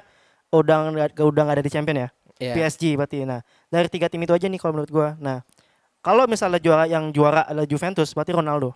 [0.50, 0.78] udah
[1.16, 2.08] udah nggak ada di champion ya.
[2.36, 2.54] Iya.
[2.54, 3.22] PSG berarti.
[3.22, 5.08] Nah dari tiga tim itu aja nih kalau menurut gue.
[5.18, 5.40] Nah
[5.98, 8.72] kalau misalnya juara yang juara adalah Juventus, berarti Ronaldo.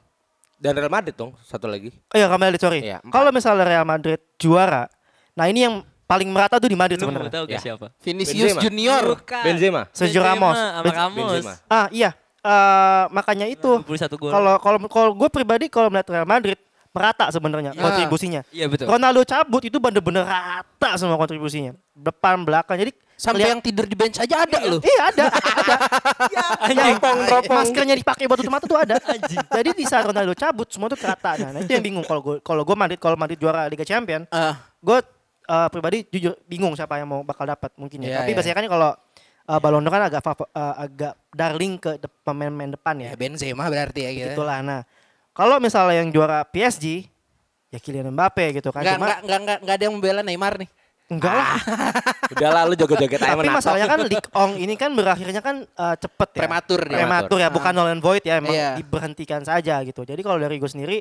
[0.54, 1.92] Dan Real Madrid dong satu lagi.
[2.08, 2.80] Oh iya Real Madrid sorry.
[2.80, 3.12] Iya, empat.
[3.12, 4.88] kalau misalnya Real Madrid juara,
[5.32, 7.28] nah ini yang paling merata tuh di Madrid sebenarnya.
[7.28, 7.58] tahu Ya.
[7.58, 7.92] siapa?
[7.98, 8.62] Vinicius Benzema.
[8.62, 9.02] Junior.
[9.12, 9.42] Bukan.
[9.42, 9.82] Benzema.
[9.90, 10.56] Sergio Ramos.
[10.86, 11.28] Ramos.
[11.34, 11.54] Benzema.
[11.66, 14.30] Ah iya, Eh, makanya itu 21 gol.
[14.30, 16.54] kalau kalau kalau gue pribadi kalau melihat Real Madrid
[16.94, 17.82] merata sebenarnya Ya.
[17.82, 18.40] kontribusinya.
[18.48, 18.86] Iya betul.
[18.86, 21.74] Ronaldo cabut itu bener-bener rata semua kontribusinya.
[21.92, 22.78] Depan belakang.
[22.78, 24.76] Jadi Sampai keliat- yang tidur di bench aja ada loh.
[24.78, 25.24] Iya ada,
[25.56, 25.76] ada.
[26.68, 27.56] yang Teropong, teropong.
[27.58, 29.00] maskernya dipakai batu mata tuh ada.
[29.50, 31.32] Jadi di saat Ronaldo cabut semua tuh kerata.
[31.38, 34.60] Nah, itu yang bingung kalau gue kalau gue Madrid kalau Madrid juara Liga Champion, Ah,
[34.76, 34.98] gue
[35.46, 38.16] uh, pribadi jujur bingung siapa yang mau bakal dapat mungkin Iya, ya.
[38.18, 38.36] Tapi iya.
[38.36, 38.90] biasanya kan kalau
[39.46, 43.08] uh, Ballon d'Or kan agak favo- uh, agak darling ke de- pemain-pemain depan ya.
[43.10, 44.32] ya Benzema berarti ya gitu.
[44.36, 44.60] Itulah.
[44.60, 44.80] Nah,
[45.32, 47.08] kalau misalnya yang juara PSG
[47.66, 48.84] ya Kylian Mbappe gitu kan.
[48.84, 50.68] Enggak, Cuma enggak, enggak, enggak, enggak ada yang membela Neymar nih.
[51.06, 51.54] Enggak lah.
[52.34, 56.28] Udah lalu joget-joget aja Tapi masalahnya kan League Ong ini kan berakhirnya kan uh, cepet
[56.34, 56.40] ya.
[56.44, 56.96] Prematur dia.
[57.02, 58.74] Prematur ya, bukan null and void ya, emang Iya.
[58.78, 60.02] diberhentikan saja gitu.
[60.02, 60.98] Jadi kalau dari gue sendiri,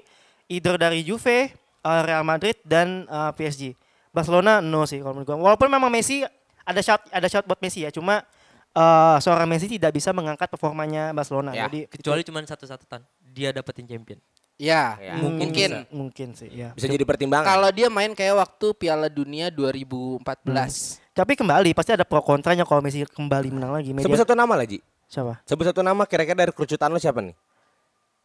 [0.50, 1.50] either dari Juve,
[1.81, 3.74] uh, Real Madrid dan uh, PSG.
[4.15, 5.38] Barcelona no sih kalau menurut gue.
[5.41, 6.24] Walaupun memang Messi
[6.65, 8.24] ada shot ada shot buat Messi ya, cuma
[8.75, 11.51] uh, seorang Messi tidak bisa mengangkat performanya Barcelona.
[11.51, 13.03] Ya, Jadi Kecuali cuma satu catatan.
[13.35, 14.19] Dia dapetin champion.
[14.55, 15.19] Ya, Ya.
[15.19, 15.51] mungkin.
[15.51, 16.71] mungkin mungkin sih ya.
[16.71, 17.43] Bisa jadi pertimbangan.
[17.43, 21.03] Kalau dia main kayak waktu Piala Dunia 2014.
[21.12, 23.91] Tapi kembali pasti ada pro kontranya kalau Messi kembali menang lagi.
[23.91, 24.79] Media Sebut satu nama lah, Ji.
[25.05, 25.43] siapa?
[25.43, 27.35] Sebut satu nama kira-kira dari kerucutan lo siapa nih?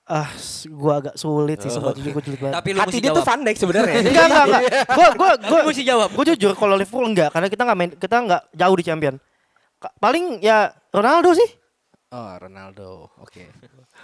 [0.06, 0.26] Ah,
[0.70, 2.54] gua agak sulit sih sobat jujur gua sulit banget.
[2.58, 3.30] Tapi lu Hati dia tuh jawab.
[3.30, 3.94] Van Dijk sebenarnya.
[4.10, 4.62] enggak enggak enggak.
[4.98, 6.08] Gua gua gua mesti jawab.
[6.10, 9.14] Gue jujur kalau Liverpool enggak karena kita enggak main kita enggak jauh di champion.
[9.98, 11.46] Paling ya Ronaldo sih.
[12.10, 13.06] Oh, Ronaldo.
[13.22, 13.46] Oke.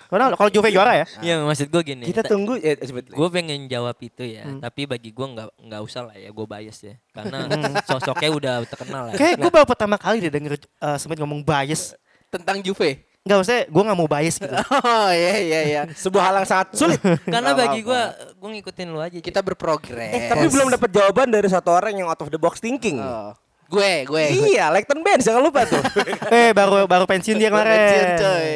[0.07, 1.07] Ronaldo kalau Juve juara ya.
[1.19, 2.05] Iya maksud gue gini.
[2.07, 3.11] Kita tunggu eh sebut.
[3.11, 4.63] Gue pengen jawab itu ya, Hmm.
[4.63, 7.39] tapi bagi gue nggak nggak usah lah ya, gue bias ya, karena
[7.83, 9.15] sosoknya udah terkenal ya.
[9.19, 11.99] Kayak gue baru pertama kali deh denger uh, Smith ngomong bias.
[12.31, 13.03] Tentang Juve.
[13.27, 14.55] Enggak maksudnya gue nggak mau bias gitu.
[14.87, 15.83] Oh, iya iya iya.
[15.91, 17.03] Sebuah hal yang sangat sulit.
[17.35, 18.03] Karena bagi gue,
[18.39, 19.19] gue ngikutin lu aja.
[19.19, 20.15] Kita berprogres.
[20.15, 23.03] Eh, tapi belum dapat jawaban dari satu orang yang out of the box thinking.
[23.03, 23.35] Oh.
[23.67, 24.25] Gue, gue.
[24.31, 24.47] gue.
[24.55, 25.83] Iya, Leighton Baines jangan lupa tuh.
[26.35, 27.75] eh baru baru pensiun dia kemarin.
[27.75, 28.51] Pensiun, coy.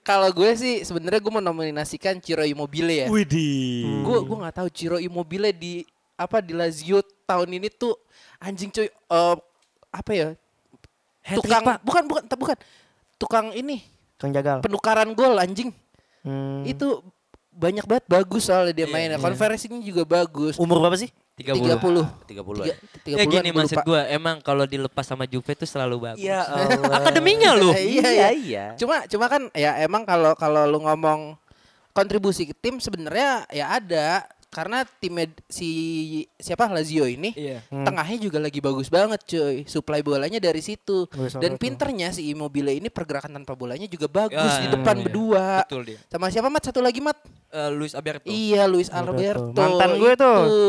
[0.00, 3.06] Kalau gue sih sebenarnya gue mau nominasikan Ciro Immobile ya.
[3.08, 4.04] Widih.
[4.04, 5.80] Gue gue nggak tahu Ciro Immobile di
[6.14, 7.96] apa di Lazio tahun ini tuh
[8.36, 9.36] anjing coy eh,
[9.88, 10.28] apa ya?
[11.20, 11.78] Hat-trick, Tukang Pak.
[11.80, 12.56] bukan bukan bukan
[13.16, 13.84] tukang ini
[14.16, 14.60] Kang Jagal.
[14.60, 15.72] penukaran gol anjing.
[16.20, 16.64] Hmm.
[16.64, 17.00] Itu
[17.50, 19.16] banyak banget bagus soalnya dia Iya, mainnya.
[19.16, 19.24] iya.
[19.24, 20.56] Konversinya juga bagus.
[20.56, 21.08] Umur berapa sih?
[21.42, 21.80] 30.
[22.26, 22.26] 30.
[22.26, 25.96] 30 Tiga- tiga Ya gini gua maksud gue, emang kalau dilepas sama Juve itu selalu
[26.06, 26.20] bagus.
[26.20, 26.98] Ya Allah.
[26.98, 27.72] Akademinya lu.
[27.90, 28.64] Iya, Iya, iya.
[28.74, 31.34] Cuma cuma kan ya emang kalau kalau lu ngomong
[31.90, 35.70] kontribusi ke tim sebenarnya ya ada karena timnya si
[36.34, 37.62] siapa Lazio ini Iya.
[37.66, 37.86] Hmm.
[37.86, 42.74] tengahnya juga lagi bagus banget cuy supply bolanya dari situ Bagus dan pinternya si Immobile
[42.74, 45.02] ini pergerakan tanpa bolanya juga bagus Ya, di depan iya.
[45.02, 45.98] berdua Betul dia.
[46.06, 47.14] sama siapa mat satu lagi mat
[47.48, 48.26] Eh, Luis Alberto.
[48.26, 49.50] iya Luis Alberto.
[49.50, 50.38] Alberto Mantan gue tuh.
[50.42, 50.60] itu.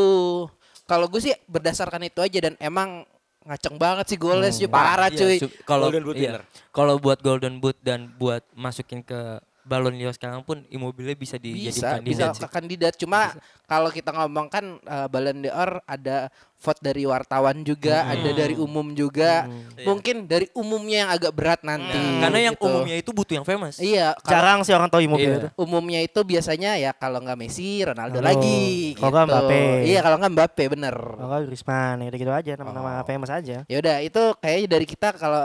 [0.92, 3.08] Kalau gue sih berdasarkan itu aja dan emang
[3.48, 5.36] ngaceng banget sih golnya cuy parah Iya, cuy.
[5.64, 6.44] Kalau Golden Boot iya.
[6.68, 11.38] Kalau buat Golden Boot dan buat masukin ke Ballon d'Or sekarang pun Immobile bisa bisa
[11.38, 12.50] dijadikan bisa kandidat ke sih.
[12.50, 13.20] kandidat cuma
[13.64, 18.90] kalau kita ngomong kan uh, Ballon d'Or ada vote dari wartawan juga ada dari umum
[18.90, 19.46] juga
[19.80, 22.66] mungkin dari umumnya yang agak berat nanti Karena yang gitu.
[22.68, 23.78] umumnya itu butuh yang famous.
[23.78, 25.38] iya kalau Jarang sih orang tahu Immobile Iya.
[25.40, 25.48] itu.
[25.56, 28.28] umumnya itu biasanya ya kalau nggak Messi Ronaldo Ronaldo.
[28.28, 29.34] lagi Kalau nggak gitu.
[29.34, 29.62] Mbappe.
[29.84, 33.56] iya kalau nggak Mbappe bener Kalau Griezmann ya gitu aja nama-nama famous aja.
[33.62, 35.42] ya udah itu kayaknya dari kita kalau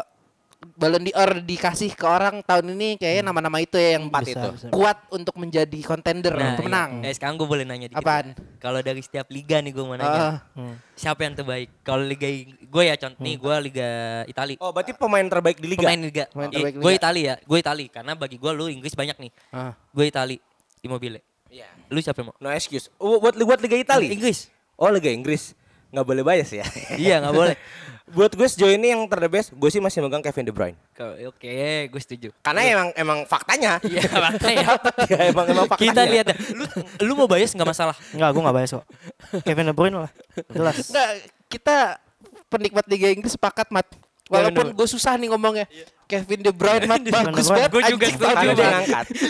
[0.58, 4.50] Ballon d'Or dikasih ke orang tahun ini kayaknya nama-nama itu ya yang Empat Bisa, itu.
[4.58, 4.67] bisa.
[4.74, 7.10] kuat untuk menjadi kontender Nah, pemenang iya.
[7.10, 8.02] Eh, sekarang gue boleh nanya dikit.
[8.02, 8.34] Apaan?
[8.58, 10.46] Kalau dari setiap liga nih gue mau nanya.
[10.58, 10.78] Hmm.
[10.98, 11.70] Siapa yang terbaik?
[11.82, 12.26] Kalau liga
[12.58, 13.89] gue ya contoh nih gue liga
[14.26, 14.54] Itali.
[14.62, 15.86] Oh, berarti pemain terbaik di liga.
[15.86, 16.26] Pemain liga.
[16.30, 17.02] Pemain terbaik Gue liga.
[17.02, 17.36] Itali ya.
[17.41, 19.32] Gue Itali karena bagi gue lu Inggris banyak nih.
[19.50, 19.74] Ah.
[19.93, 20.38] Gue Itali.
[20.86, 21.26] Immobile.
[21.50, 21.65] Iya.
[21.89, 22.38] Lu siapa yang mau?
[22.38, 22.93] No excuse.
[23.02, 24.10] Oh, buat buat Liga Italia.
[24.13, 24.52] Inggris.
[24.78, 25.57] Oh, Liga Inggris.
[25.88, 26.65] Nggak boleh bias ya.
[27.00, 27.56] iya nggak boleh.
[28.08, 30.80] buat gue sejauh ini yang ter the best, gue sih masih megang Kevin De Bruyne.
[30.95, 32.32] Ke- Oke, gue setuju.
[32.39, 33.84] Karena emang emang faktanya.
[33.84, 34.67] Iya makanya.
[35.12, 35.91] ya, emang emang faktanya.
[35.91, 36.63] Kita lihat lu
[37.04, 37.95] lu mau bias nggak masalah.
[38.15, 38.86] Enggak, gue enggak bias kok.
[39.43, 40.12] Kevin De Bruyne lah.
[40.47, 40.88] Jelas.
[40.88, 41.10] Enggak,
[41.52, 41.78] kita
[42.47, 43.88] penikmat Liga Inggris sepakat, Mat.
[44.28, 45.68] Walaupun gue susah nih ngomongnya.
[46.08, 47.68] Kevin De Bruyne, Mat, bagus De Bruyne.
[47.68, 47.68] banget.
[47.68, 48.48] Gua juga setuju.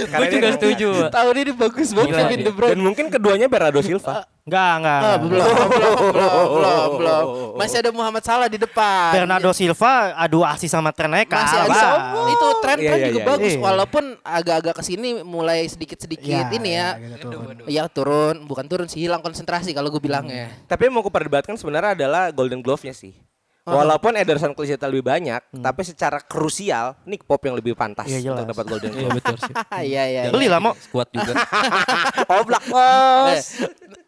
[0.05, 0.89] Karena Gue juga setuju.
[1.09, 2.45] Tahun ini bagus banget Gila, Kevin iya.
[2.45, 2.71] De Bruyne.
[2.77, 4.29] Dan mungkin keduanya Bernardo Silva.
[4.45, 5.01] Enggak, enggak.
[5.01, 7.25] Ah, belum, belum, belum, belum, belum.
[7.57, 9.09] Masih ada Muhammad Salah di depan.
[9.09, 12.29] Bernardo Silva adu asih sama Trent masih ada Wah.
[12.29, 13.59] itu tren Iya, tren iya, juga iya, bagus iya.
[13.59, 16.89] walaupun agak-agak ke sini mulai sedikit-sedikit Ya, ini ya.
[17.65, 21.97] Iya turun bukan turun sih hilang konsentrasi kalau gue bilangnya Tapi yang mau kuperdebatkan sebenarnya
[21.97, 23.17] adalah Golden Glove-nya sih.
[23.69, 28.39] Walaupun Ederson Cliceta lebih banyak, tapi secara krusial Nick Pop yang lebih pantas Iya, jelas.
[28.39, 29.15] untuk dapat Golden Iya Glove.
[29.17, 29.53] betul sih.
[29.83, 30.31] iya iya iya.
[30.31, 30.71] Beli lah mau.
[30.87, 31.33] Kuat juga.
[32.33, 33.47] Oblak Eh, bos.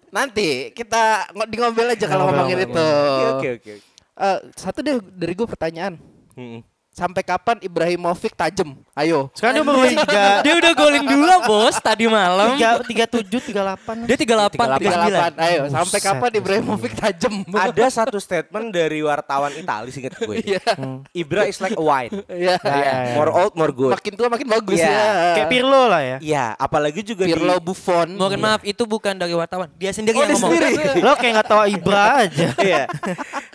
[0.09, 1.03] nanti kita
[1.45, 2.85] di ngomel aja kalau ngomongin itu
[3.29, 3.73] Oke oke oke.
[4.17, 5.99] Eh, satu deh dari gue pertanyaan.
[6.33, 6.63] Mm-mm.
[6.89, 8.75] Sampai kapan Ibrahimovic tajem?
[8.91, 9.29] Ayo.
[9.31, 12.57] Sekarang dia tiga Dia udah golin dua bos tadi malam.
[12.57, 14.03] tiga tiga tujuh tiga delapan.
[14.03, 15.37] Dia 38, 38.
[15.39, 17.33] Ayo, sampai Buset, kapan Ibrahimovic tajem?
[17.55, 20.35] Ada satu statement dari wartawan Italia singkat gue.
[20.43, 20.65] Iya.
[21.13, 22.11] Ibra is like a wine.
[22.25, 22.57] Iya.
[22.59, 23.15] Ya, ya, ya.
[23.15, 23.93] More old, more good.
[23.95, 24.89] Makin tua makin bagus Iya.
[24.89, 25.05] ya.
[25.39, 26.17] Kayak Pirlo lah ya.
[26.19, 28.07] Iya, apalagi juga Pirlo di Buffon.
[28.17, 29.69] Mohon maaf itu bukan dari wartawan.
[29.77, 30.51] Dia sendiri Oh, yang dia ngomong.
[30.51, 30.99] sendiri.
[31.05, 32.47] Lo kayak nggak tahu Ibra aja.
[32.59, 32.83] Iya.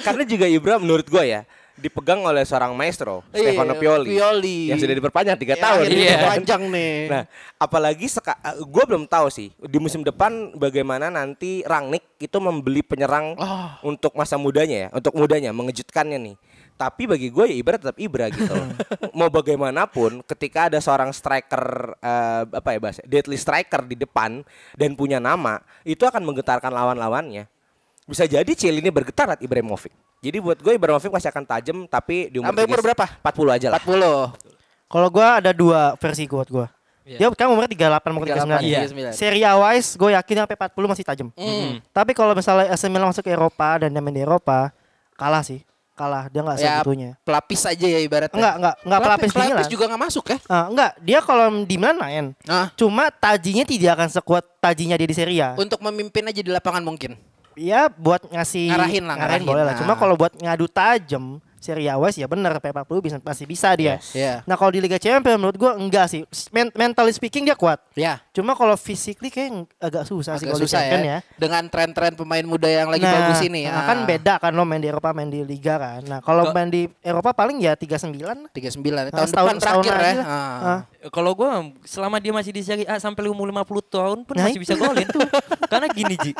[0.01, 1.42] Karena juga Ibra menurut gue ya
[1.74, 4.58] dipegang oleh seorang maestro Iya, Stefano Pioli, Pioli.
[4.70, 5.82] yang sudah diperpanjang tiga Ya, tahun.
[5.87, 6.16] Iya.
[6.28, 6.94] panjang nih.
[7.12, 7.22] Nah,
[7.56, 13.34] apalagi seka, gue belum tahu sih di musim depan bagaimana nanti Rangnick itu membeli penyerang
[13.37, 13.76] Ah.
[13.80, 16.37] untuk masa mudanya ya, untuk mudanya mengejutkannya nih.
[16.74, 18.50] Tapi bagi gue ya Ibra tetap Ibra gitu.
[19.14, 21.62] Mau bagaimanapun, ketika ada seorang striker
[21.96, 24.42] eh, apa ya bahasa, deadly striker di depan
[24.74, 27.46] dan punya nama, itu akan menggetarkan lawan-lawannya.
[28.04, 29.94] Bisa jadi Chelsea ini bergetar liat Ibrahimovic.
[30.24, 33.06] Jadi buat gue Ibrahimovic masih akan tajam tapi di umur, Sampai umur 30 berapa?
[33.20, 33.76] 40 aja lah.
[33.78, 34.32] 40.
[34.87, 36.66] Kalau gua ada dua versi buat gua.
[37.04, 37.18] Iya.
[37.20, 38.56] Dia kan umurnya 38 mau 39.
[38.56, 38.80] 38, Iya.
[38.88, 39.12] 39.
[39.12, 41.28] Serie A wise gue yakin sampai 40 masih tajam.
[41.37, 41.76] Hmm.
[41.90, 44.72] Tapi kalau misalnya AC Milan masuk ke Eropa dan dia main di Eropa,
[45.12, 45.60] kalah sih.
[45.94, 47.10] Kalah, dia nggak Ya, segitunya.
[47.22, 48.34] pelapis aja ya ibaratnya.
[48.34, 49.46] Enggak, enggak, enggak pelapis, di Milan.
[49.46, 50.38] pelapis juga nggak masuk ya?
[50.48, 52.24] Ah, enggak, dia kalau di Milan main.
[52.44, 55.50] Ah, Cuma tajinya tidak akan sekuat tajinya dia di Serie A.
[55.54, 57.14] untuk memimpin aja di lapangan mungkin.
[57.55, 59.47] Ya buat ngasih Ngarahin lah, ngarahin.
[59.47, 59.75] boleh lah.
[59.75, 59.81] Nah.
[59.81, 63.96] Cuma kalau buat ngadu tajam Serie A wise ya bener P40 bisa masih bisa dia.
[63.96, 64.12] Yes.
[64.12, 64.35] Iya.
[64.44, 66.20] Nah kalau di Liga Champions menurut gua enggak sih.
[66.50, 67.81] Men mentally speaking dia kuat.
[67.94, 71.12] Ya, Cuma kalau physically kayak agak susah sih agak kalau di Champions ya.
[71.14, 71.18] ya.
[71.35, 73.64] Dengan tren-tren pemain muda yang lagi Nah, bagus ini.
[73.64, 73.87] nah, Ah.
[73.87, 76.05] kan beda kan lo main di Eropa main di Liga kan.
[76.05, 78.12] Nah kalau main di Eropa paling ya 39
[78.50, 78.53] 39
[79.07, 80.14] Nah, tahun setahun- depan terakhir setahun ya.
[80.14, 80.27] lah.
[80.27, 80.61] Ah.
[80.61, 80.81] Ah.
[81.07, 81.48] Kalau gue
[81.85, 85.07] selama dia masih di Serie A sampai umur 50 tahun pun Nah, masih bisa golin
[85.07, 85.22] tuh.
[85.70, 86.31] Karena gini Ji,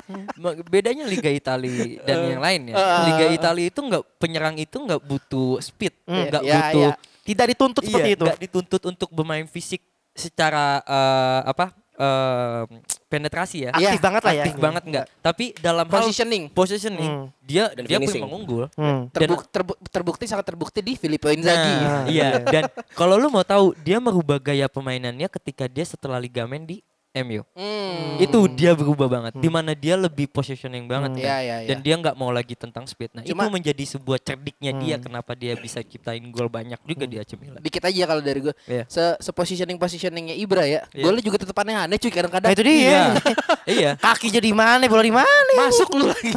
[0.65, 2.75] bedanya Liga Italia dan yang lain ya.
[2.75, 3.01] Eh.
[3.07, 6.27] Liga Italia itu nggak penyerang itu nggak butuh speed, Hmm.
[6.29, 6.95] nggak Ya, butuh ya.
[7.25, 8.25] tidak dituntut iya, seperti itu.
[8.25, 9.81] nggak dituntut untuk bermain fisik
[10.13, 12.63] secara eh, apa eh,
[13.07, 13.71] penetrasi ya.
[13.71, 14.43] Aktif banget lah ya.
[14.43, 15.07] Aktif banget nggak.
[15.21, 16.51] Tapi dalam hal Positioning.
[16.51, 17.27] positioning Hmm.
[17.41, 18.19] dia Dan dia finishing.
[18.19, 18.65] paling mengunggul.
[18.75, 19.07] Hmm.
[19.09, 21.75] Dan- Terbuk- terbu- terbukti sangat terbukti di Filippo Inzaghi.
[21.79, 22.43] Nah, iya.
[22.43, 26.83] Dan kalau lu mau tahu, dia merubah gaya pemainannya ketika dia setelah ligamen di
[27.17, 27.47] MU.
[27.55, 28.19] Hmm.
[28.19, 29.33] Itu dia berubah banget.
[29.35, 31.19] Di mana dia lebih positioning banget Hmm.
[31.19, 31.27] kan.
[31.31, 31.69] Iya, iya, iya.
[31.71, 33.15] Dan dia nggak mau lagi tentang speed.
[33.15, 35.05] Nah Cuma- itu menjadi sebuah cerdiknya dia Hmm.
[35.05, 37.63] kenapa dia bisa ciptain gol banyak juga di AC Milan.
[37.63, 38.55] Dikit aja kalau dari gue.
[38.67, 38.85] Iya.
[38.87, 40.83] Se, se positioning positioningnya Ibra ya.
[40.91, 41.05] Iya.
[41.05, 42.51] Golnya juga tetap aneh-aneh cuy kadang-kadang.
[42.51, 42.75] Nah itu dia.
[42.75, 43.03] Iya.
[43.79, 43.91] iya.
[43.95, 45.53] Kaki jadi mana, bola di mana?
[45.57, 46.35] Masuk lu lagi.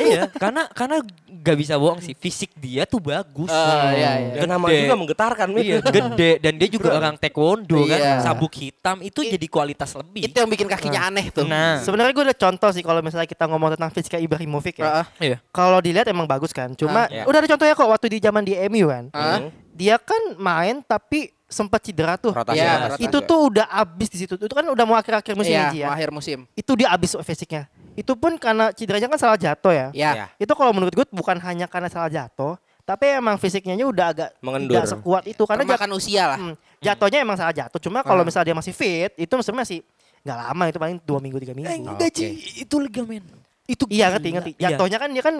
[0.00, 3.48] iya, karena karena nggak bisa bohong sih, fisik dia tuh bagus.
[3.48, 4.34] Ah, iya, iya.
[4.44, 5.46] Dan nama juga menggetarkan.
[5.56, 8.14] Iya, gede dan dia juga orang taekwondo kan, Iya.
[8.22, 10.19] sabuk hitam itu I- jadi kualitas lebih.
[10.22, 11.44] Itu yang bikin kakinya aneh tuh.
[11.44, 15.04] Nah, Sebenarnya gue ada contoh sih kalau misalnya kita ngomong tentang Fiska Ibrahimovic ya.
[15.16, 15.36] Iya.
[15.48, 16.72] Kalau dilihat emang bagus kan.
[16.72, 17.24] Cuma Ah, iya.
[17.24, 19.04] udah ada contohnya kok waktu di zaman di MU kan.
[19.08, 19.48] Hmm.
[19.70, 22.30] Dia kan main tapi sempat cedera tuh.
[22.30, 23.02] Rotasi, Iya, rotasi.
[23.02, 24.34] Itu tuh udah abis di situ.
[24.36, 25.86] Itu kan udah mau akhir-akhir musim Iya, ya.
[25.86, 26.46] mau akhir musim.
[26.52, 27.66] Itu dia abis fisiknya.
[27.92, 29.86] Itu pun karena cederanya kan salah jatuh ya.
[29.90, 30.10] Ya.
[30.14, 30.24] Iya.
[30.38, 34.78] Itu kalau menurut gue bukan hanya karena salah jatuh, tapi emang fisiknya udah agak Mengendur.
[34.78, 36.38] tidak sekuat itu karena jat- Termakan usia lah.
[36.38, 37.78] Hmm, jatuhnya emang salah jatuh.
[37.78, 38.26] Cuma kalau Ah.
[38.26, 39.78] misalnya dia masih fit, itu sebenarnya masih
[40.20, 41.70] nggak lama itu paling dua minggu tiga minggu.
[41.70, 42.26] enggak Ji,
[42.60, 43.24] itu ligamen.
[43.64, 44.50] Itu Iya ngerti ngerti.
[44.56, 44.74] Iya.
[44.74, 45.34] Jatuhnya kan dia kan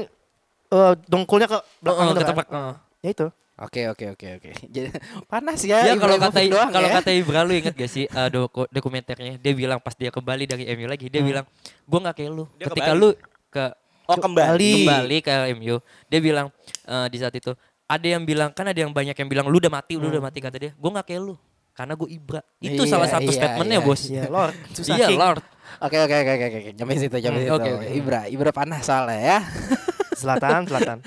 [0.70, 2.46] eh, dongkulnya ke belakang Oh, gitu kan.
[2.48, 2.74] oh.
[3.00, 3.26] Ya itu.
[3.60, 4.50] Oke oke oke oke.
[4.74, 4.88] Jadi
[5.26, 5.84] panas ya.
[5.84, 6.94] Ya kalau kata doang kalau ya.
[6.96, 10.64] kata Ibra lu inget gak sih uh, doku- dokumenternya dia bilang pas dia kembali dari
[10.72, 11.44] MU lagi dia bilang
[11.84, 13.02] gua nggak kayak lu Dia ketika kembali.
[13.02, 13.08] lu
[13.48, 13.64] ke
[14.06, 14.72] Oh kembali.
[14.80, 15.76] kembali ke MU
[16.08, 16.46] dia bilang
[16.84, 17.52] uh, di saat itu
[17.84, 20.38] ada yang bilang kan ada yang banyak yang bilang lu udah mati lu udah mati
[20.38, 21.34] kata dia gua nggak kayak lu
[21.80, 24.54] karena gue Ibra itu Iya, salah satu iya, statementnya iya, bos Iya, Lord.
[24.70, 25.08] Susah iya.
[25.10, 25.42] Lord
[25.80, 26.70] Oke oke oke oke oke.
[26.76, 27.54] Sampai situ sampai Hmm, situ.
[27.56, 27.86] oke, oke.
[27.94, 29.38] Ibra, Ibra panas soalnya ya.
[30.20, 30.98] Selatan, selatan.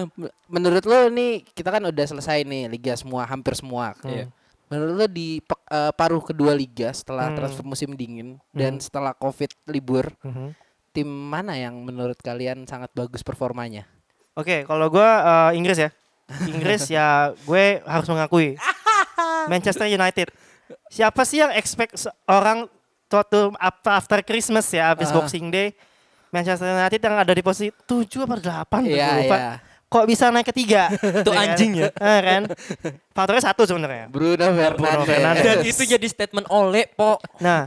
[0.54, 3.90] Menurut lo nih kita kan udah selesai nih liga semua hampir semua.
[4.00, 4.30] Iya.
[4.68, 7.36] Menurut lo di eh, paruh kedua liga setelah Hmm.
[7.36, 10.54] transfer musim dingin dan setelah Covid libur, Mhm.
[10.92, 13.82] tim mana yang menurut kalian sangat bagus performanya?
[14.38, 15.10] Oke, kalau gue
[15.52, 15.90] Inggris ya.
[16.46, 18.54] Inggris ya gue harus mengakui.
[19.46, 20.28] Manchester United.
[20.86, 22.66] Siapa sih yang expect orang
[23.06, 25.16] waktu apa after Christmas ya, habis Ah.
[25.16, 25.74] Boxing Day,
[26.28, 29.36] Manchester United yang ada di posisi 7 apa 8 tuh, Iya, gue lupa.
[29.36, 29.52] iya.
[29.84, 30.86] Kok bisa naik ketiga?
[31.26, 31.90] Itu anjing ya.
[31.90, 32.42] Eh, kan?
[33.10, 34.06] Faktornya satu sebenarnya.
[34.06, 34.46] Bruno
[35.02, 35.42] Fernandes.
[35.42, 37.66] Dan itu jadi statement oleh po Nah,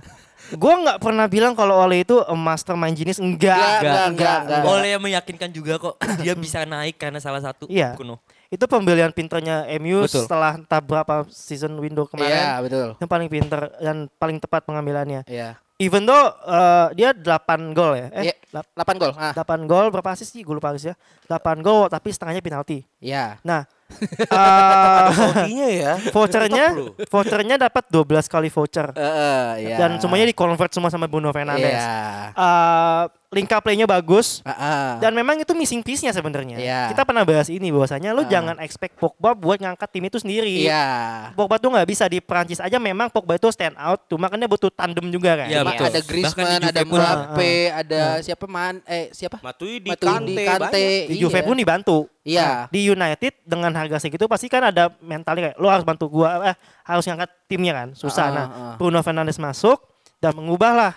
[0.49, 3.59] gue nggak pernah bilang kalau Ole itu mastermind genius enggak.
[3.83, 4.63] Enggak, enggak, enggak, enggak.
[4.65, 7.91] oleh yang meyakinkan juga kok dia bisa naik karena salah satu Iya.
[7.93, 8.15] kuno
[8.53, 10.29] Itu pembelian pinternya MU Betul.
[10.29, 12.37] setelah entah berapa season window kemarin.
[12.37, 12.87] Iya, betul.
[13.01, 15.25] Yang paling pinter dan paling tepat pengambilannya.
[15.25, 15.57] Iya.
[15.81, 18.07] even though eh, dia 8 gol ya.
[18.13, 19.11] Eh, Iya, 8 gol.
[19.17, 20.45] Ah, 8 gol berapa asis sih?
[20.45, 20.95] Gue lupa asis ya.
[21.27, 22.85] 8 gol tapi setengahnya penalti.
[23.01, 23.41] ya.
[23.41, 23.65] Nah,
[24.31, 25.93] eh, Hokinya ya.
[26.13, 26.65] vouchernya
[27.09, 28.93] vouchernya dapat 12 kali voucher.
[28.95, 29.77] Heeh, ya.
[29.81, 31.73] Dan semuanya di convert semua sama Bruno Fernandes.
[31.73, 32.31] Iya.
[32.31, 34.39] Eh, link up play-nya bagus.
[34.41, 35.01] Heeh.
[35.01, 36.55] Dan memang itu missing piece-nya sebenarnya.
[36.55, 36.81] Iya.
[36.93, 38.29] Kita pernah bahas ini bahwasanya lu Ah.
[38.29, 40.63] jangan expect Pogba buat ngangkat tim itu sendiri.
[40.63, 40.85] Iya.
[41.33, 44.45] Pogba tuh nggak bisa di Prancis aja memang Pogba itu stand out, cuma kan dia
[44.45, 45.47] butuh tandem juga kan.
[45.49, 45.85] Iya, Cuma betul.
[45.89, 49.37] ada Griezmann, ada Juve pun- Mbappe, ada siapa man eh siapa?
[49.41, 50.69] Matuidi, Matuidi, Kante, Kante.
[50.69, 51.09] banyak.
[51.09, 51.47] Di Juve Iya.
[51.47, 51.97] pun dibantu.
[52.23, 52.45] Iya.
[52.45, 56.39] Nah, di United dengan harga segitu pasti kan ada mentalnya kayak lo harus bantu gua
[56.45, 57.87] eh harus ngangkat timnya kan.
[57.91, 58.23] Susah.
[58.23, 58.75] Ah, nah, ah.
[58.75, 59.75] Bruno Fernandes masuk
[60.17, 60.95] dan mengubahlah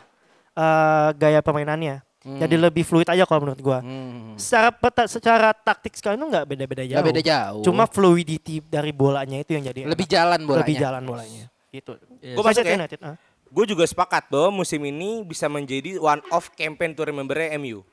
[0.52, 2.00] eh, gaya permainannya.
[2.26, 3.78] Jadi lebih fluid aja kalau menurut gua.
[3.78, 4.34] Hmm.
[4.34, 7.06] Secara peta, secara taktik sekarang itu nggak beda-beda jauh.
[7.06, 7.62] Beda jauh.
[7.62, 10.14] Cuma fluidity dari bolanya itu yang jadi lebih enak.
[10.18, 10.60] jalan bolanya.
[10.66, 11.44] lebih jalan bolanya.
[11.70, 11.92] Gitu.
[12.34, 12.78] Gua masuk Manchester ya.
[12.82, 13.16] United, ah.
[13.46, 17.86] Gue juga sepakat bahwa musim ini bisa menjadi one of campaign to remember MU.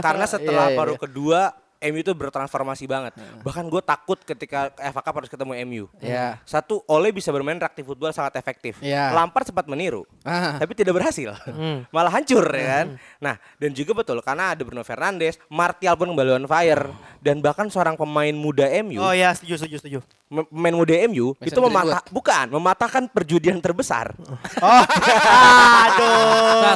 [0.00, 1.02] Karena setelah Iya, iya, paruh iya.
[1.04, 1.40] kedua
[1.80, 3.14] MU itu bertransformasi banget.
[3.40, 5.84] Bahkan gue takut ketika FA Cup harus ketemu MU.
[5.98, 6.42] Iya.
[6.42, 8.82] Satu, Ole bisa bermain reaktif football sangat efektif.
[8.82, 9.14] Iya.
[9.14, 10.58] Lampard sempat meniru, Ah.
[10.58, 11.34] tapi tidak berhasil.
[11.94, 12.86] Malah hancur ya kan.
[13.18, 16.90] Nah, dan juga betul karena ada Bruno Fernandes, Martial pun kembali on fire
[17.28, 19.98] dan bahkan seorang pemain muda MU Oh ya, setuju setuju setuju.
[20.28, 24.16] Pemain muda MU Mason itu mematah bukan mematahkan perjudian terbesar.
[24.58, 24.82] Oh.
[25.78, 26.74] Aduh.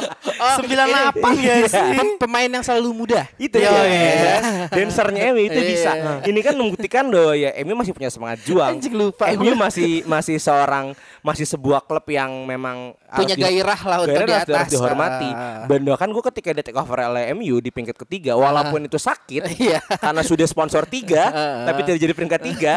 [0.63, 1.83] 98 ya sih.
[1.93, 3.21] Pem- Pemain yang selalu muda.
[3.37, 3.83] itu Iya, ya.
[3.83, 4.35] iya.
[4.69, 5.69] Dancernya MU itu Iya.
[5.69, 5.91] bisa.
[6.23, 8.71] Ini kan membuktikan bahwa ya MU masih punya semangat juang.
[8.73, 14.17] Anjing, lupa MU masih masih seorang masih sebuah klub yang memang Punya gairah lah untuk
[14.17, 14.73] gairah di harus- harus atas.
[14.73, 15.29] dihormati.
[15.29, 15.63] Ah.
[15.65, 19.41] Dan bahkan gue ketika di take over oleh MU di peringkat ketiga, walaupun itu sakit,
[19.55, 19.79] Iya.
[19.93, 21.29] karena sudah sponsor tiga,
[21.67, 22.75] tapi tidak jadi peringkat tiga,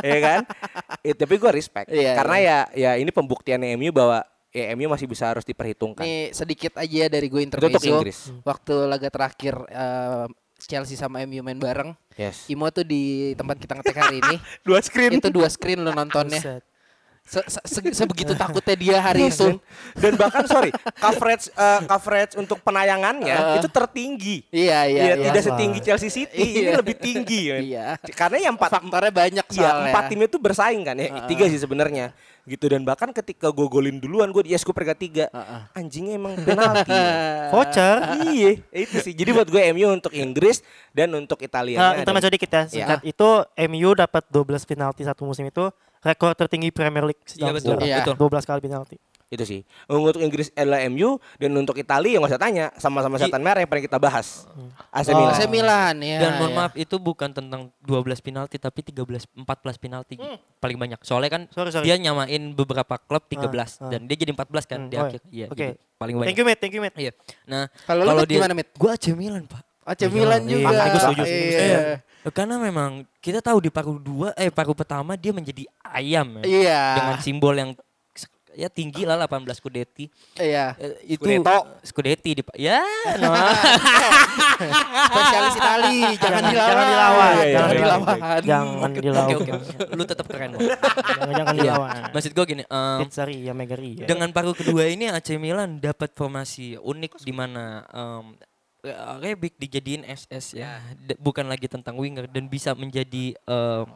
[0.00, 0.40] ya kan?
[1.04, 5.06] Eh, tapi gue respect, Iya, karena ya ya ini pembuktiannya MU bahwa ya MU masih
[5.06, 6.04] bisa harus diperhitungkan.
[6.04, 7.84] Nih sedikit aja dari gue intermezzo.
[7.84, 8.32] Inggris.
[8.42, 10.26] Waktu laga terakhir eh,
[10.58, 11.94] Chelsea sama MU main bareng.
[12.18, 12.50] Yes.
[12.50, 14.36] Imo tuh di tempat kita ngetek hari ini.
[14.66, 15.22] Dua screen.
[15.22, 16.58] itu dua screen lo nontonnya.
[17.28, 19.60] Se- se- se- sebegitu takutnya dia hari itu.
[19.92, 24.36] Dan bahkan sorry, coverage eh, coverage untuk penayangannya itu tertinggi.
[24.48, 25.02] Iya iya.
[25.04, 25.24] Iya, iya.
[25.28, 26.80] tidak setinggi Chelsea City, ini Iya.
[26.80, 27.40] lebih tinggi.
[27.68, 28.00] Iya.
[28.16, 29.92] Karena yang empat Faktornya banyak Iya, soalnya.
[29.92, 31.08] empat tim itu bersaing kan ya.
[31.28, 32.16] Tiga sih sebenarnya.
[32.48, 35.24] Gitu dan bahkan ketika gue golin duluan gue di yes gue peringkat tiga.
[35.76, 36.88] Anjingnya emang penalti.
[36.88, 37.12] ya.
[37.52, 37.96] Voucher.
[38.24, 39.12] iya, itu sih.
[39.12, 41.76] Jadi buat gue MU untuk Inggris dan untuk Italia.
[41.76, 42.62] Nah, intermezzo dikit ya.
[42.64, 43.28] Singkat itu
[43.68, 45.68] MU dapat 12 penalti satu musim itu
[46.00, 48.04] rekor tertinggi Premier League Iya, sejauh betul, sejarah.
[48.04, 48.14] betul.
[48.16, 48.96] 12 kali penalti.
[49.28, 49.60] Itu sih.
[49.84, 53.68] Untuk Inggris adalah MU dan untuk Italia yang nggak usah tanya sama-sama setan merah yang
[53.68, 54.48] paling kita bahas.
[54.88, 55.20] AC Oh.
[55.20, 55.28] Milan.
[55.30, 56.18] AC Milan ya.
[56.18, 56.56] Dan mohon ya.
[56.56, 59.04] maaf itu bukan tentang 12 penalti tapi 13
[59.36, 59.44] 14
[59.76, 60.16] penalti
[60.56, 60.96] paling banyak.
[61.02, 61.52] Soalnya kan Hmm.
[61.52, 61.84] Sorry, sorry.
[61.84, 63.92] dia nyamain beberapa klub 13 ah.
[63.92, 65.20] dan dia jadi 14 kan Hmm, di oh akhir.
[65.28, 65.36] iya.
[65.38, 65.46] Iya.
[65.46, 65.60] Oke.
[65.68, 65.72] gitu.
[65.98, 66.26] Paling banyak.
[66.26, 66.58] Thank you, mate.
[66.58, 66.96] Thank you, mate.
[66.96, 67.12] Iya.
[67.44, 68.68] Nah, Kalau lu, Mit, gimana, Mit?
[68.72, 69.60] Gua AC Milan, Pak.
[69.84, 70.68] AC Milan Iya, juga.
[70.86, 71.80] gue setuju, setuju, Iya.
[72.28, 76.44] Karena memang kita tahu di paruh dua eh paruh pertama dia menjadi ayam ya.
[76.44, 76.82] Iya.
[76.96, 77.70] Dengan simbol yang
[78.52, 80.10] ya tinggi lah 18 Scudetti.
[80.34, 80.74] Iya.
[80.76, 81.58] Eh, itu Scudetto.
[81.80, 82.82] Scudetti di ya
[83.22, 83.30] no.
[85.08, 86.82] Spesialis Itali, jangan Jangan- dilawan.
[86.82, 88.42] jangan dilawan, Jangan jangan dilawan.
[88.42, 89.36] Jangan Oke dilawan.
[89.38, 89.52] oke.
[89.94, 90.50] Lu tetap keren.
[91.08, 91.62] Jangan jangan Iya.
[91.62, 91.92] dilawan.
[92.10, 93.90] Maksud gue gini, em, Pizzeria Megari.
[93.94, 94.06] ya.
[94.06, 98.24] dengan paruh kedua ini AC Milan dapat formasi unik di mana em,
[99.18, 103.86] Rebic dijadiin SS ya, D- bukan lagi tentang winger dan bisa menjadi em,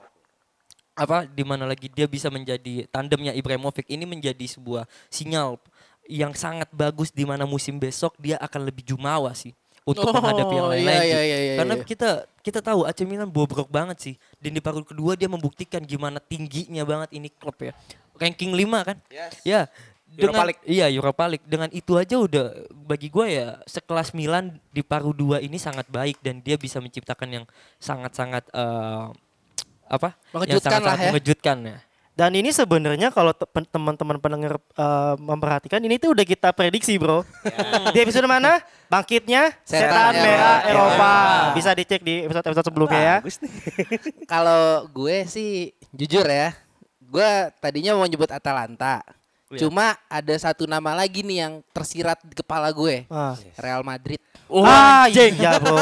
[0.93, 5.57] apa di mana lagi dia bisa menjadi tandemnya Ibrahimovic ini menjadi sebuah sinyal
[6.05, 10.55] yang sangat bagus di mana musim besok dia akan lebih jumawa sih untuk Oh, menghadapi
[10.55, 10.95] yang lain-lain.
[10.95, 11.83] iya, iya, iya, iya, Karena iya.
[11.83, 14.15] kita kita tahu AC Milan bobrok banget sih.
[14.39, 17.75] Dan di paruh kedua dia membuktikan gimana tingginya banget ini klub ya.
[18.15, 18.97] Ranking 5 kan?
[19.43, 19.67] Ya.
[20.17, 20.63] Europa Dengan, League.
[20.69, 21.47] Iya Europa League.
[21.49, 22.47] Dengan itu aja udah
[22.85, 27.29] bagi gue ya sekelas Milan di paruh dua ini sangat baik dan dia bisa menciptakan
[27.43, 27.45] yang
[27.81, 29.05] sangat-sangat eh,
[29.89, 30.17] apa?
[30.33, 31.11] Yang Mengejutkan sangat-sangat lah ya.
[31.13, 31.79] Mengejutkan ya.
[32.13, 33.33] Dan ini sebenarnya kalau
[33.73, 37.25] teman-teman pendengar eh, memperhatikan ini tuh udah kita prediksi, Bro.
[37.97, 38.61] Di episode mana?
[38.93, 40.93] Bangkitnya Setan Setan, Merah Eropa.
[40.93, 41.13] Eropa.
[41.57, 43.17] Bisa dicek di episode-episode sebelumnya ya.
[43.25, 43.53] Bagus nih.
[44.33, 46.53] Kalau gue sih jujur ya,
[47.01, 47.31] gue
[47.65, 49.01] tadinya mau nyebut Atalanta.
[49.53, 49.69] Iya.
[49.69, 53.05] Cuma ada satu nama lagi nih yang tersirat di kepala gue.
[53.13, 53.37] Ah.
[53.61, 54.17] Real Madrid.
[54.53, 55.81] Oh, ah, iya, Bro.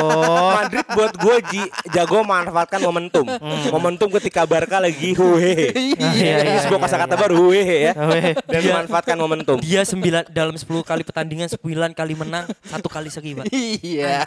[0.63, 3.27] Madrid buat gue ji, jago memanfaatkan momentum.
[3.67, 5.75] Momentum ketika Barca lagi huhe.
[5.99, 7.23] Ah, iya, Ini iya, sebuah iya, kosakata iya.
[7.27, 7.93] baru huhe ya.
[8.47, 9.59] Dan memanfaatkan momentum.
[9.59, 11.59] Dia sembilan dalam 10 kali pertandingan 9
[11.99, 13.51] kali menang, satu kali seri, Pak.
[13.51, 14.23] Iya.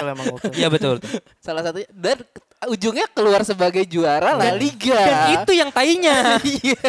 [0.00, 0.40] Emang.
[0.56, 1.04] Iya betul.
[1.44, 2.24] Salah satunya dan
[2.68, 4.96] ujungnya keluar sebagai juara La Liga.
[4.96, 6.16] Dan itu yang tainya.
[6.44, 6.86] Iya.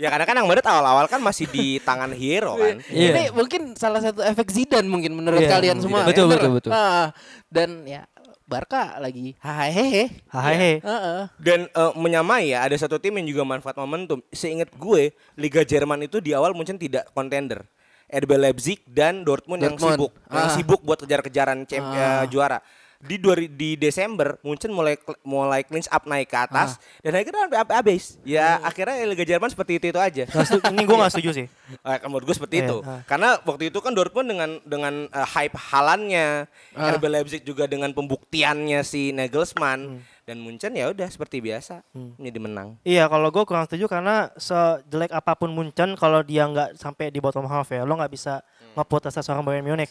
[0.00, 2.80] Ya karena kan yang Madrid awal-awal kan masih di tangan Hero kan.
[2.90, 3.10] Iya.
[3.10, 6.02] Ini mungkin salah satu efek Zidane mungkin menurut Iya, kalian semua.
[6.02, 6.70] betul, ya, betul, betul.
[6.70, 7.12] Ah,
[7.48, 8.06] dan ya
[8.44, 10.08] Barca lagi hahehe.
[10.26, 10.80] Hai.
[10.80, 11.20] Heeh.
[11.36, 14.24] Dan eh, menyamai ya ada satu tim yang juga manfaat momentum.
[14.30, 17.68] Seingat gue Liga Jerman itu di awal mungkin tidak kontender.
[18.08, 20.00] RB Leipzig dan Dortmund, yang Dortmund.
[20.00, 20.54] sibuk, yang Ah.
[20.56, 22.56] sibuk buat kejar-kejaran champ- eh, juara.
[22.98, 27.76] Di dua, di Desember Munchen mulai mulai clinch up naik ke atas dan akhirnya sampai
[27.78, 28.18] habis.
[28.26, 30.26] Ya akhirnya Liga Jerman seperti itu itu aja.
[30.26, 31.46] Ini gue gak setuju sih.
[31.68, 32.76] Eh, menurut gue seperti Iya, itu.
[32.80, 33.04] ah.
[33.04, 38.80] Karena waktu itu kan Dortmund dengan dengan eh, hype halannya, RB Leipzig juga dengan pembuktiannya
[38.82, 42.68] si Nagelsmann dan Munchen ya udah seperti biasa menjadi menang.
[42.84, 47.16] Iya kalau gue kurang setuju karena sejelek apa pun Munchen kalau dia nggak sampai di
[47.16, 48.44] bottom half ya lo nggak bisa
[48.76, 49.88] ngeprotes seorang Bayern Munich.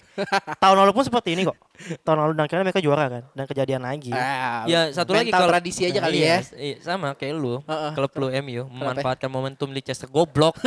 [0.62, 1.58] Tahun lalu pun seperti ini kok.
[2.06, 4.13] Tahun lalu dan akhirnya mereka juara kan dan kejadian lagi.
[4.13, 6.39] Ah, Ya satu lagi kalau tradisi aja kali Iya, ya.
[6.54, 7.58] Iya, sama kayak lu.
[7.65, 7.91] Heeh.
[7.97, 10.54] Klub lu MU memanfaatkan momentum Leicester goblok.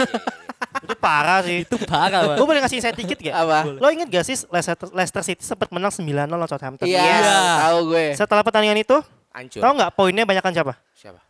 [0.80, 1.62] Itu parah sih.
[1.62, 2.34] itu parah.
[2.34, 3.34] Gue boleh ngasih saya dikit gak?
[3.34, 3.68] Apa?
[3.68, 6.86] Lo inget gak sih Leicester, Leicester City sempat menang 9-0 lawan Southampton?
[6.88, 7.38] Iya, Iya.
[7.60, 8.06] tahu gue.
[8.16, 8.96] Setelah pertandingan itu,
[9.30, 9.60] Hancur.
[9.62, 10.72] tahu nggak poinnya banyakan siapa?
[10.92, 11.20] Siapa?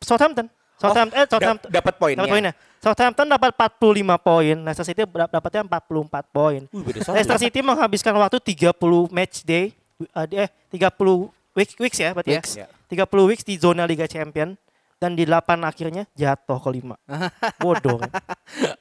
[0.00, 0.46] Southampton.
[0.74, 1.70] Southampton, eh Southampton.
[1.70, 2.18] Da- dapat poinnya.
[2.20, 2.52] Dapat poinnya.
[2.82, 6.60] Southampton dapat 45 poin, Leicester City dap- dapatnya 44 poin.
[7.00, 7.14] Satu.
[7.16, 8.74] Leicester City menghabiskan waktu 30
[9.08, 9.72] match day,
[10.12, 12.52] uh, eh 30 week, weeks ya berarti Weeks.
[12.58, 12.66] ya.
[12.90, 14.52] 30 weeks di zona Liga Champion
[15.00, 16.92] dan di 8 akhirnya jatuh ke 5.
[17.62, 18.10] Bodoh kan.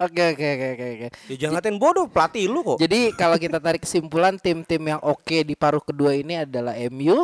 [0.04, 1.08] Oke oke oke oke oke.
[1.32, 2.78] Ya jangan ngatain bodoh pelatih lu kok.
[2.82, 7.24] Jadi kalau kita tarik kesimpulan tim-tim yang oke di paruh kedua ini adalah MU,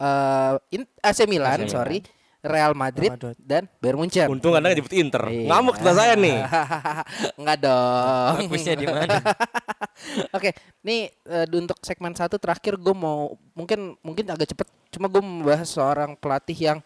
[0.00, 2.00] eh, In- AC Milan, sorry,
[2.40, 3.36] Real Madrid, Real Madrid.
[3.38, 4.26] dan Bayern Munchen.
[4.26, 5.28] Untung anda nyebut Inter.
[5.28, 5.44] Iya.
[5.46, 6.36] Ngamuk setelah saya nih.
[7.38, 8.36] Enggak dong.
[8.48, 9.20] Bagusnya di mana?
[10.36, 15.20] Oke, nih eh, untuk segmen satu terakhir gue mau mungkin mungkin agak cepet, cuma gue
[15.20, 16.78] membahas seorang pelatih yang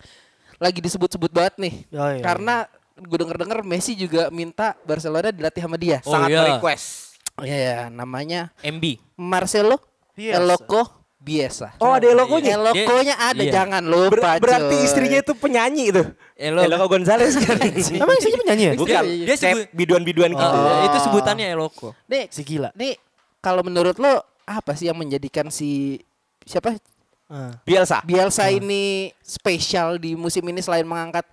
[0.58, 2.22] lagi disebut-sebut banget nih, Oh, iya.
[2.22, 5.98] karena gue denger-denger Messi juga minta Barcelona dilatih sama dia.
[6.02, 6.42] Oh, Sangat iya.
[6.54, 6.86] request.
[7.34, 8.98] Oh iya, ya, namanya MB.
[9.18, 9.78] Marcelo
[10.14, 10.38] Biasa.
[10.38, 10.82] Eloko
[11.24, 11.80] Biasa.
[11.80, 12.52] Oh ada elokonya.
[12.54, 13.48] Elokonya ada, Iya.
[13.50, 14.36] jangan lupa.
[14.36, 14.84] Ber- berarti cuy.
[14.84, 16.02] istrinya itu penyanyi itu.
[16.36, 16.60] Elo.
[16.60, 17.56] Eloko Gonzales kan.
[18.04, 18.72] Emang isinya penyanyi ya?
[18.76, 19.02] Bukan.
[19.02, 20.44] Dia Dia sebut- biduan-biduan gitu.
[20.44, 21.96] Oh, itu sebutannya Eloko.
[22.04, 22.68] Nih, Si gila.
[22.74, 23.00] nih
[23.40, 25.96] kalau menurut lo apa sih yang menjadikan si
[26.44, 26.76] siapa
[27.24, 27.56] Ah.
[27.64, 28.04] Bielsa.
[28.04, 31.24] Bielsa ini spesial di musim ini selain mengangkat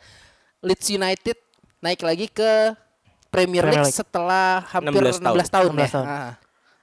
[0.63, 1.36] Leeds United
[1.80, 2.71] naik lagi ke
[3.27, 3.95] Premier Premier League League.
[3.97, 5.36] setelah hampir 16 tahun.
[5.36, 5.91] 16 tahun, 16 ya.
[5.91, 6.08] tahun.
[6.08, 6.32] Ah,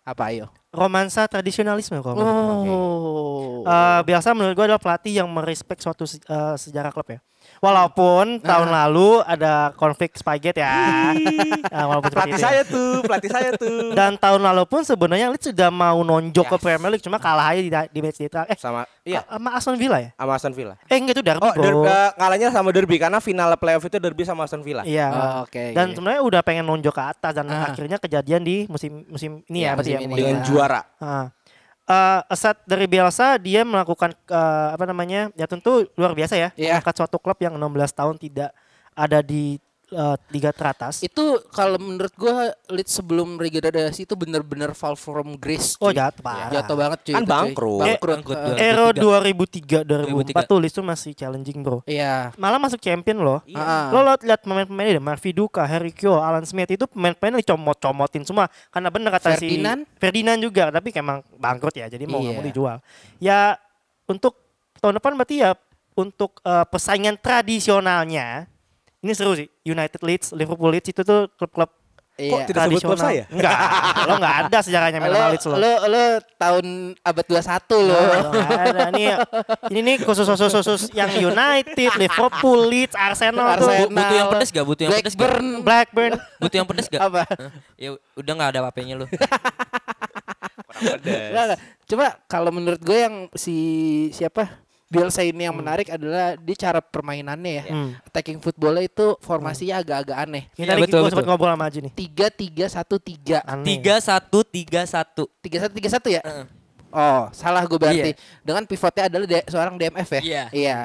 [0.09, 0.49] apa ayo?
[0.73, 2.73] Romansa tradisionalisme kalau menurut gue.
[2.73, 3.63] Oh.
[3.69, 7.21] Eh, biasa menurut gue adalah pelatih yang merespek suatu eh, sejarah klub ya.
[7.59, 11.13] Walaupun tahun lalu ada konflik Spygate ya.
[11.69, 12.49] Nah, walaupun seperti Pelatih itu ya.
[12.49, 13.79] saya tuh, pelatih saya tuh.
[13.93, 16.65] Dan tahun lalu pun sebenarnya Leeds sudah mau nonjok ke Yes.
[16.65, 19.99] Premier League cuma kalah aja di, di match di eh Sama iya, sama Aston Villa
[19.99, 20.11] ya?
[20.13, 20.75] sama Aston Villa.
[20.85, 21.63] Eh enggak itu derby Oh, bro.
[21.63, 24.83] derby, eh, ngalahnya sama derby karena final playoff itu derby sama Aston Villa.
[24.83, 25.07] Iya.
[25.09, 25.95] Oh, oke, Dan oke.
[25.95, 27.69] sebenarnya udah pengen nonjok ke atas dan Ah.
[27.69, 29.99] akhirnya kejadian di musim musim ini Iya, ya berarti ya.
[29.99, 30.17] musim ini.
[30.17, 30.45] Dengan Iya.
[30.45, 30.81] juara.
[30.99, 31.27] Ah.
[31.89, 36.77] Eh, asat dari Bielsa dia melakukan eh, apa namanya ya tentu luar biasa ya Iya.
[36.77, 38.53] mengangkat suatu klub yang 16 tahun tidak
[38.93, 39.57] ada di
[39.89, 41.01] eh, liga teratas.
[41.01, 45.75] Itu kalau menurut gua Leeds sebelum regenerasi itu bener-bener fall from grace.
[45.81, 45.97] Oh cuy.
[45.97, 46.53] jatuh parah.
[46.53, 47.15] Jatuh banget cuy.
[47.17, 47.81] Kan bangkrut.
[47.81, 48.17] Bangkrut.
[48.21, 48.57] Bangkrut, eh, dua.
[48.61, 50.51] Ero 2003 2004 2003.
[50.51, 51.79] tuh Leeds tuh masih challenging bro.
[51.85, 52.33] Iya.
[52.37, 53.41] Malah masuk champion loh.
[53.57, 53.89] Ah.
[53.91, 58.47] Lo lihat lihat pemain-pemainnya deh, Marvi Duka, Harry Kyo, Alan Smith itu pemain-pemain dicomot-comotin semua.
[58.69, 59.81] Karena bener kata Ferdinand?
[59.85, 62.49] si Ferdinand juga, tapi emang bangkrut ya, jadi mau nggak mau Iya.
[62.51, 62.77] dijual.
[63.23, 63.41] Ya
[64.09, 64.37] untuk
[64.81, 65.53] tahun depan berarti ya
[65.99, 68.47] untuk eh, persaingan tradisionalnya
[68.99, 69.47] ini seru sih.
[69.63, 71.71] United Leeds, Liverpool Leeds itu tuh klub-klub
[72.19, 72.51] Iya.
[72.51, 72.99] tidak sebut klub tradisional.
[72.99, 73.25] saya?
[73.31, 73.55] Enggak,
[74.03, 75.55] lo nggak ada sejarahnya main Lo, sama Leeds lo.
[75.55, 76.03] lo, lo
[76.35, 76.67] tahun
[76.99, 77.95] abad 21 lo.
[77.95, 79.07] Lo ada nih.
[79.71, 83.71] Ini nih khusus khusus khusus yang United, Liverpool, Leeds, Arsenal, tuh.
[83.71, 83.87] Arsenal.
[83.87, 84.65] Bu- butuh yang pedes gak?
[84.67, 85.21] Butuh yang pedes gak?
[85.23, 85.47] Blackburn.
[85.63, 86.13] Blackburn.
[86.43, 87.01] Butuh yang pedes gak?
[87.01, 87.23] Apa?
[87.23, 87.51] Hah?
[87.79, 89.07] Ya udah nggak ada apa-apanya lu.
[90.79, 91.59] Nggak, nggak.
[91.87, 93.57] Coba kalau menurut gue yang si
[94.11, 97.65] siapa Bielsa ini yang menarik adalah di cara permainannya ya.
[97.69, 97.93] Hmm.
[98.09, 100.49] Attacking footballnya itu formasinya agak-agak aneh.
[100.57, 101.93] Ini Iya, tadi betul, gue sempat ngobrol sama Aji nih.
[101.93, 103.39] Tiga tiga satu tiga.
[103.45, 103.69] Aneh.
[103.69, 105.29] Tiga satu tiga satu.
[105.45, 106.25] Tiga satu tiga satu ya.
[106.25, 106.47] Heeh.
[106.89, 108.17] Oh salah gue berarti.
[108.17, 108.41] Iya.
[108.41, 110.23] Dengan pivotnya adalah seorang DMF ya.
[110.25, 110.45] Iya.
[110.57, 110.79] Iya.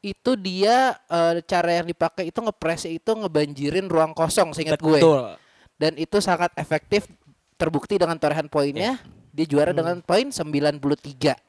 [0.00, 4.96] Itu dia eh, cara yang dipakai itu ngepres itu ngebanjirin ruang kosong seingat gue.
[4.96, 5.36] Betul.
[5.76, 7.04] Dan itu sangat efektif
[7.60, 8.96] terbukti dengan torehan poinnya.
[9.32, 10.76] Dia juara dengan poin 93.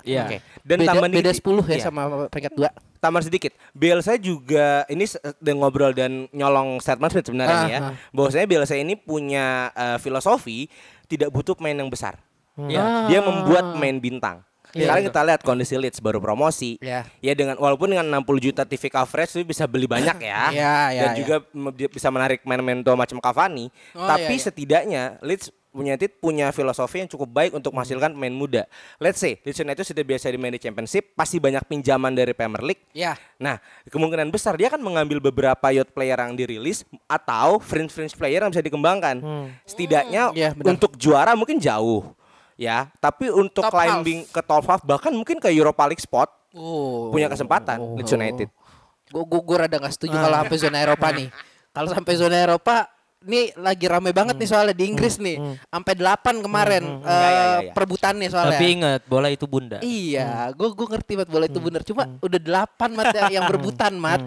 [0.07, 0.23] Iya.
[0.23, 0.37] Oke.
[0.63, 1.83] Dan beda, tambahan beda dikit- 10 ya iya.
[1.83, 2.71] sama peringkat 2.
[3.03, 3.51] Tambahan sedikit.
[3.75, 5.03] Bielsa juga ini
[5.51, 7.79] ngobrol dan nyolong statement Smith sebenarnya Ah, nih ya.
[7.83, 7.93] ah.
[8.15, 10.71] Bahwasanya Bielsa ini punya eh, filosofi
[11.11, 12.15] tidak butuh pemain yang besar.
[12.55, 13.11] Iya.
[13.11, 14.47] Dia membuat pemain bintang.
[14.73, 16.81] Sekarang kita lihat kondisi Leeds baru promosi.
[16.81, 17.05] Iya.
[17.21, 20.49] Ya dengan walaupun dengan 60 juta TV coverage itu bisa beli banyak ya.
[20.49, 21.17] Iya, iya, Dan iya.
[21.19, 21.35] juga
[21.75, 23.69] dia bisa menarik main-main tua macam Cavani.
[23.93, 24.45] Oh, Tapi iya, iya.
[24.49, 28.63] setidaknya Leeds United punya filosofi yang cukup baik untuk menghasilkan pemain muda.
[28.97, 32.61] Let's say Leeds United sudah biasa di main di Championship, pasti banyak pinjaman dari Premier
[32.61, 32.85] League.
[32.93, 33.17] Ya.
[33.35, 38.49] Nah, kemungkinan besar dia akan mengambil beberapa youth player yang dirilis atau fringe-fringe player yang
[38.49, 39.17] bisa dikembangkan.
[39.65, 40.77] Setidaknya Iya, benar.
[40.77, 42.13] untuk juara mungkin jauh.
[42.53, 47.09] Ya, tapi untuk Top climbing ke top half bahkan mungkin ke Europa League spot Oh.
[47.09, 48.45] punya kesempatan Leeds United.
[49.09, 51.27] Gue gue gue rada gak setuju kalau sampai zona Eropa nih.
[51.73, 52.85] Kalau sampai zona Eropa
[53.23, 55.39] ini lagi rame banget nih soalnya di Inggris nih.
[55.67, 57.71] Sampai 8 kemarin eh, Ya, ya, ya, ya.
[57.71, 58.57] perebutannya soalnya.
[58.59, 59.79] Tapi ingat bola itu bunda.
[59.79, 61.81] Iya, gue gue ngerti banget bola itu bener.
[61.87, 64.21] Cuma udah 8 mat yang, yang berebutan mat.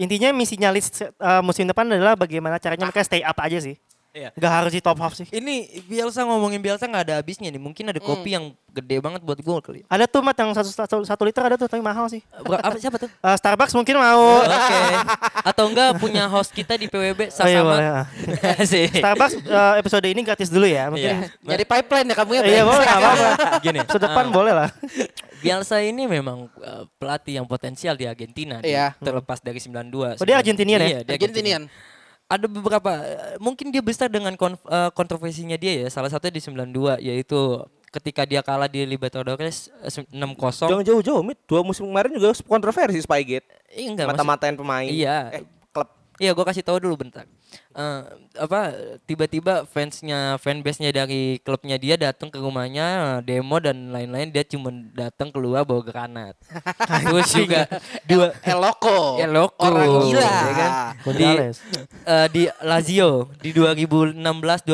[0.00, 3.76] Intinya misinya Leeds eh, musim depan adalah bagaimana caranya mereka stay up aja sih.
[4.10, 4.34] Iya.
[4.34, 5.26] Gak harus di top half sih.
[5.30, 7.62] Ini Bielsa ngomongin Bielsa nggak ada habisnya nih.
[7.62, 9.80] Mungkin ada kopi yang gede banget buat gue kali.
[9.86, 12.22] Ada tuh mat yang satu, satu, satu liter ada tuh tapi mahal sih.
[12.42, 13.10] Ber- apa siapa tuh?
[13.20, 14.42] Eh, Starbucks mungkin mau.
[14.42, 14.78] Oke.
[15.44, 17.68] Atau enggak punya host kita di PWB Oh iya sama.
[17.70, 17.86] boleh.
[18.72, 18.88] Sih.
[18.88, 21.28] Starbucks eh, episode ini gratis dulu ya mungkin.
[21.28, 21.46] Iya.
[21.46, 22.42] Nyari pipeline ya kamu ya.
[22.42, 23.28] Iya boleh nggak apa-apa.
[23.66, 23.78] Gini.
[23.84, 24.68] Episode depan ah, boleh lah.
[25.40, 28.60] Bielsa ini memang uh, pelatih yang potensial di Argentina.
[28.64, 28.96] Iya.
[28.98, 30.20] Terlepas dari 92.
[30.20, 30.88] Oh, dia Argentinian ya?
[30.88, 31.62] Iya, dia Argentinian.
[32.30, 35.86] Ada beberapa eh, mungkin dia besar dengan eh, kontroversinya dia ya.
[35.90, 37.38] Salah satunya di 92 yaitu
[37.90, 40.70] ketika dia kalah di Libertadores eh, se- 6-0.
[40.70, 41.42] Jangan jauh-jauh, Mit.
[41.44, 43.50] Dua musim kemarin juga kontroversi Spygate.
[43.74, 44.86] Iya, enggak, Mata-matain pemain.
[44.86, 45.18] Iya.
[45.34, 45.42] Eh,
[45.74, 45.90] klub.
[46.22, 47.26] Iya, gue kasih tahu dulu bentar.
[47.70, 48.02] Eh,
[48.34, 48.74] apa
[49.06, 55.30] tiba-tiba fansnya fanbase-nya dari klubnya dia datang ke rumahnya demo dan lain-lain dia cuma datang
[55.30, 56.34] keluar bawa granat.
[57.06, 57.70] Terus juga
[58.10, 59.22] dua Eloko.
[59.22, 59.62] Eloko.
[59.62, 60.18] Orang gila.
[60.26, 60.70] ya kan?
[61.14, 61.28] Di,
[62.10, 64.18] eh, di Lazio di 2016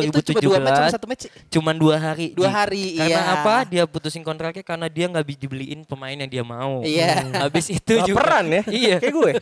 [0.08, 1.22] Itu cuma dua match sama 2017 satu match.
[1.28, 1.30] sih.
[1.52, 3.34] cuman dua hari Dua hari, karena iya.
[3.44, 7.28] apa dia putusin kontraknya karena dia nggak dibeliin pemain yang dia mau Iya.
[7.44, 8.62] habis itu juga Baperan ya.
[8.88, 9.32] iya Kayak gue.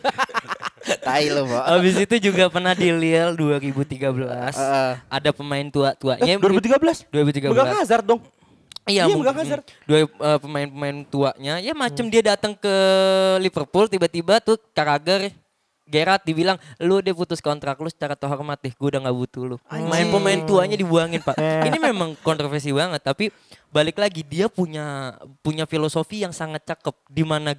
[1.00, 1.48] Tai lo.
[1.48, 4.56] Habis itu juga pernah di Lille 2013.
[4.56, 4.92] Heeh.
[5.10, 6.34] ada pemain tua-tuanya.
[6.40, 7.08] 2013.
[7.12, 7.50] 2013.
[7.52, 8.20] Megang Hazard dong.
[8.84, 9.64] Iya, Iya, megang Hazard.
[9.88, 11.54] Dua eh, pemain-pemain tuanya.
[11.60, 12.74] Ya macam dia datang ke
[13.40, 15.32] Liverpool tiba-tiba tuh Carragher
[15.84, 19.56] Gerard dibilang lu dia putus kontrak lu secara terhormat deh gue udah nggak butuh lu
[19.68, 21.36] main pemain tuanya dibuangin pak
[21.68, 23.28] ini memang kontroversi banget tapi
[23.74, 26.94] balik lagi dia punya punya filosofi yang sangat cakep.
[27.10, 27.50] Di mana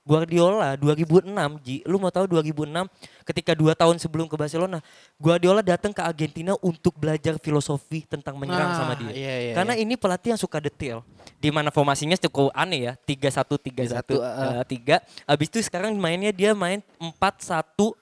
[0.00, 1.28] Guardiola 2006
[1.60, 2.88] Ji lu mau tahu 2006
[3.28, 4.80] ketika dua tahun sebelum ke Barcelona
[5.20, 9.12] Guardiola datang ke Argentina untuk belajar filosofi tentang menyerang Ah, sama dia.
[9.12, 11.04] iya, iya, karena ini pelatih yang suka detail.
[11.36, 14.96] Di mana formasinya cukup aneh ya 3-1 3-1 3-1, uh, eh, tiga.
[15.28, 17.92] Habis itu sekarang mainnya dia main 4-1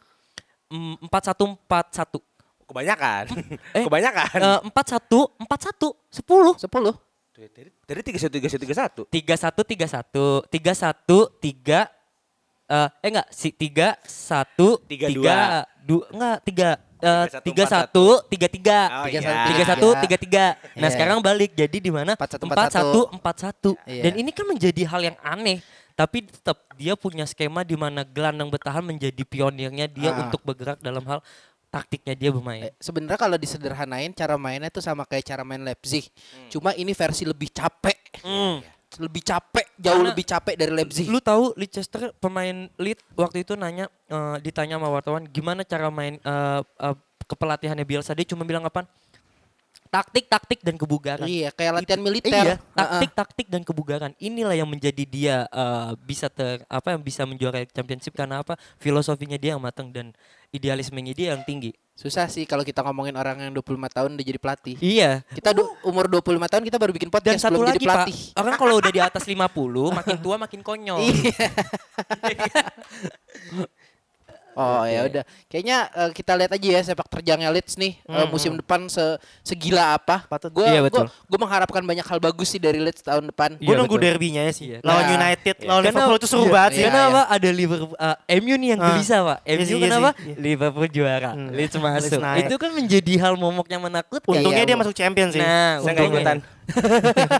[0.70, 2.22] mm, 4-1 4-1
[2.66, 3.24] Kebanyakan.
[3.78, 4.38] Eh, Kebanyakan.
[4.42, 7.05] Eh, 4-1 4-1 10 10.
[7.36, 10.24] Dari dari tiga satu tiga satu tiga satu.
[10.48, 11.84] 3-1 3-1 3-1 3
[12.66, 15.36] eh eh enggak si 3 1 Tiga, 3 dua.
[15.84, 16.64] 2 enggak 3
[16.96, 19.20] eh, Tiga, satu, 3 1 3 3 Oh, Tiga, iya.
[19.20, 20.90] satu, tiga satu tiga tiga nah Iya.
[20.90, 24.02] sekarang balik jadi di mana Empat, satu, empat satu empat satu Iya.
[24.02, 25.60] dan ini kan menjadi hal yang aneh
[25.92, 30.24] tapi tetap dia punya skema di mana gelandang bertahan menjadi pionirnya dia Ah.
[30.24, 31.20] untuk bergerak dalam hal
[31.76, 36.08] taktiknya dia bermain Eh, Sebenarnya kalau disederhanain cara mainnya itu sama kayak cara main Leipzig.
[36.48, 38.24] Cuma ini versi lebih capek.
[38.24, 38.64] Hmm.
[38.96, 41.04] Lebih capek, jauh Karena lebih capek dari Leipzig.
[41.10, 46.16] Lu tahu Leicester pemain lead waktu itu nanya eh, ditanya sama wartawan gimana cara main
[46.16, 46.96] eh, eh,
[47.26, 48.86] kepelatihannya Bielsa dia cuma bilang apa?
[49.86, 51.24] Taktik, taktik dan kebugaran.
[51.24, 52.32] Iya, kayak latihan Itu- militer.
[52.32, 54.12] Iya, taktik, taktik dan kebugaran.
[54.16, 58.54] Inilah yang menjadi dia eh, bisa ter apa yang bisa menjuarai championship karena apa?
[58.76, 60.10] Filosofinya dia yang matang dan
[60.50, 61.74] idealismenya dia yang tinggi.
[61.92, 64.76] Susah sih kalau kita ngomongin orang yang 25 tahun udah jadi pelatih.
[64.78, 65.24] Iya.
[65.32, 67.96] Kita du- umur 25 tahun kita baru bikin Dan podcast satu belum lagi jadi Pak,
[68.04, 68.18] pelatih.
[68.36, 71.00] orang kalau udah di atas 50 makin tua makin konyol.
[74.56, 74.64] Iya.
[74.64, 75.24] Oh ya udah.
[75.46, 79.04] Kayaknya eh, kita lihat aja ya sepak terjangnya Leeds nih eh, musim depan se
[79.42, 80.24] segila apa.
[80.24, 80.48] Patut.
[80.48, 81.06] Gue Iya, betul.
[81.06, 83.56] gue mengharapkan banyak hal bagus sih dari Leeds tahun depan.
[83.56, 84.06] Gue Iya, nunggu betul.
[84.08, 84.66] derbynya ya sih.
[84.66, 84.78] Iya.
[84.80, 85.66] Lawan Nah, United, iya.
[85.66, 86.80] lawan Karena- Liverpool itu seru iya, banget sih.
[86.80, 88.86] iya, Kenapa ada Liverpool eh, MU nih yang Ah.
[88.90, 90.34] gelisah pak Iya MU sih, iya kenapa iya.
[90.36, 91.48] Liverpool juara Hmm.
[91.52, 92.42] Leeds masuk naik.
[92.42, 94.80] itu kan menjadi hal momok yang menakutkan Untungnya Iya, dia Bu.
[94.80, 95.38] masuk champion sih.
[95.38, 96.16] nah Saya nggak untungnya.
[96.16, 96.38] ikutan.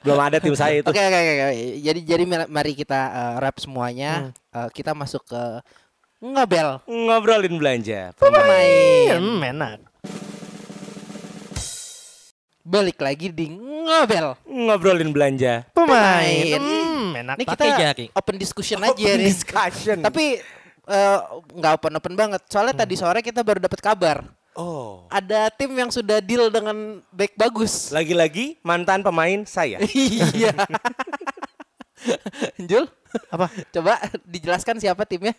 [0.00, 0.88] Belum ada tim saya itu.
[0.88, 1.48] Oke oke oke.
[1.78, 3.00] Jadi jadi mari- kita
[3.36, 4.32] wrap semuanya.
[4.50, 5.42] Eh, kita masuk ke
[6.20, 8.12] ngabel Ngobrolin belanja.
[8.14, 9.16] pemain.
[9.16, 9.78] Hmm, enak.
[12.60, 15.64] Balik lagi di ngabel Ngobrolin belanja.
[15.72, 16.28] Pemain.
[16.28, 16.60] Pemain.
[16.60, 17.34] Hmm, enak.
[17.40, 18.06] Ini kita jari.
[18.12, 19.26] open discussion aja Open nih.
[19.26, 19.96] discussion.
[19.98, 20.24] Tapi
[20.86, 21.18] eh,
[21.50, 22.40] nggak open open banget.
[22.46, 24.16] Soalnya tadi sore kita baru dapat kabar.
[24.52, 27.88] oh, Ada tim yang sudah deal dengan back bagus.
[27.90, 29.80] lagi-lagi mantan pemain saya.
[30.36, 30.52] iya.
[32.60, 32.84] Jul,
[33.28, 33.46] Apa?
[33.70, 35.32] coba dijelaskan siapa timnya?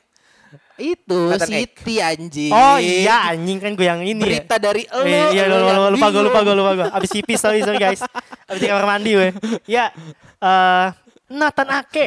[0.76, 2.52] Itu Nathan City anjing.
[2.52, 4.26] Oh iya anjing kan gue yang ini ya.
[4.42, 5.06] Berita dari elu.
[5.06, 8.02] Eh, iya lupa, lupa, gue lupa gue lupa gue abis pipis sorry sorry guys
[8.46, 9.30] abis di kamar mandi gue
[9.66, 9.94] ya
[10.38, 10.88] eh
[11.28, 12.06] Nathan Ake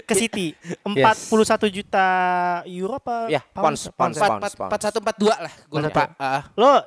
[0.00, 1.28] ke City 41
[1.68, 2.06] juta
[2.64, 4.40] euro apa Ya, pounds, pounds, ya?
[4.40, 5.52] Empat satu empat dua lah.
[5.66, 6.08] Gue lupa.
[6.08, 6.16] satu.
[6.16, 6.80] Ah, lo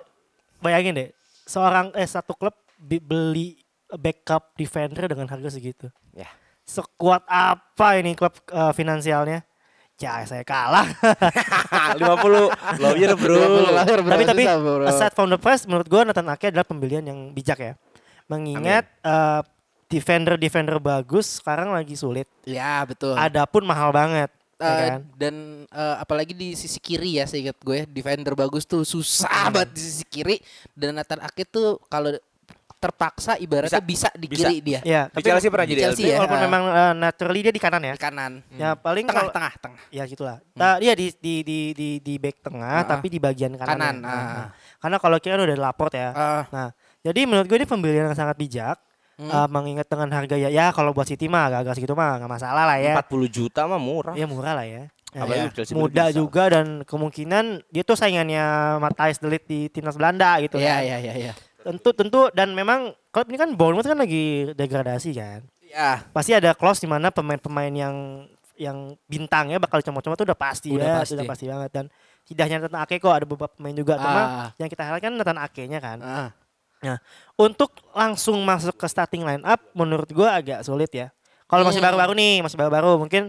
[0.58, 1.10] bayangin deh
[1.44, 6.28] seorang eh satu klub beli backup defender dengan harga segitu Ya.
[6.64, 9.47] sekuat apa ini klub eh, finansialnya
[9.98, 10.86] ya saya kalah.
[11.98, 13.42] 50 lawyer bro.
[14.06, 14.86] tapi tapi Susah, bro.
[14.86, 17.74] aside from the price menurut gue Nathan Ake adalah pembelian yang bijak ya.
[18.26, 19.42] Mengingat eh,
[19.88, 22.28] defender-defender bagus sekarang lagi sulit.
[22.44, 23.16] Ya betul.
[23.16, 25.02] adapun mahal banget ya Eh, kan?
[25.14, 25.36] dan
[25.66, 30.04] eh, apalagi di sisi kiri ya seingat gue defender bagus tuh susah banget di sisi
[30.04, 30.38] kiri.
[30.74, 32.14] Dan Nathan Ake tuh kalau
[32.78, 34.46] terpaksa ibaratnya bisa, di bisa.
[34.46, 36.08] kiri dia ya Di tapi Chelsea pernah di jadi Chelsea LB.
[36.08, 36.18] ya.
[36.18, 39.54] walaupun memang eh, naturally dia di kanan ya di kanan ya paling tengah kalau tengah
[39.58, 42.86] tengah ya gitulah nah, dia di di di di di back tengah Ah.
[42.88, 44.08] tapi di bagian kanan, Kanan, ya.
[44.08, 44.14] ah.
[44.14, 44.48] Nah,
[44.78, 46.68] karena kalau kira udah laport ya Ah, nah
[47.02, 48.78] jadi menurut gue ini pembelian yang sangat bijak
[49.18, 49.34] Hmm.
[49.34, 52.70] Eh, mengingat dengan harga ya ya kalau buat City mah agak-agak segitu mah nggak masalah
[52.70, 54.14] lah ya 40 juta mah murah.
[54.14, 55.50] ya murah lah ya Ya, ya.
[55.74, 56.14] Muda bisa.
[56.14, 58.44] juga dan kemungkinan dia tuh saingannya
[58.78, 60.82] Matthijs de Ligt di timnas Belanda gitu Iya kan.
[60.84, 61.34] iya iya iya.
[61.68, 65.44] Tentu tentu dan memang klub ini kan Bournemouth kan lagi degradasi kan.
[65.68, 68.24] Ya, Pasti ada clause di mana pemain-pemain yang
[68.56, 71.12] yang bintangnya bakal comot-comot tuh udah pasti Udah ya, pasti.
[71.14, 71.86] sudah pasti banget dan
[72.24, 74.50] tidak hanya Nathan Ake kok ada beberapa pemain juga cuma Ah.
[74.56, 76.00] yang kita harapkan Nathan Ake-nya kan.
[76.02, 76.30] ah.
[77.36, 81.12] Untuk langsung masuk ke starting line up menurut gua agak sulit ya.
[81.46, 81.88] Kalau masih Hmm.
[81.92, 83.24] baru-baru nih, masih baru-baru mungkin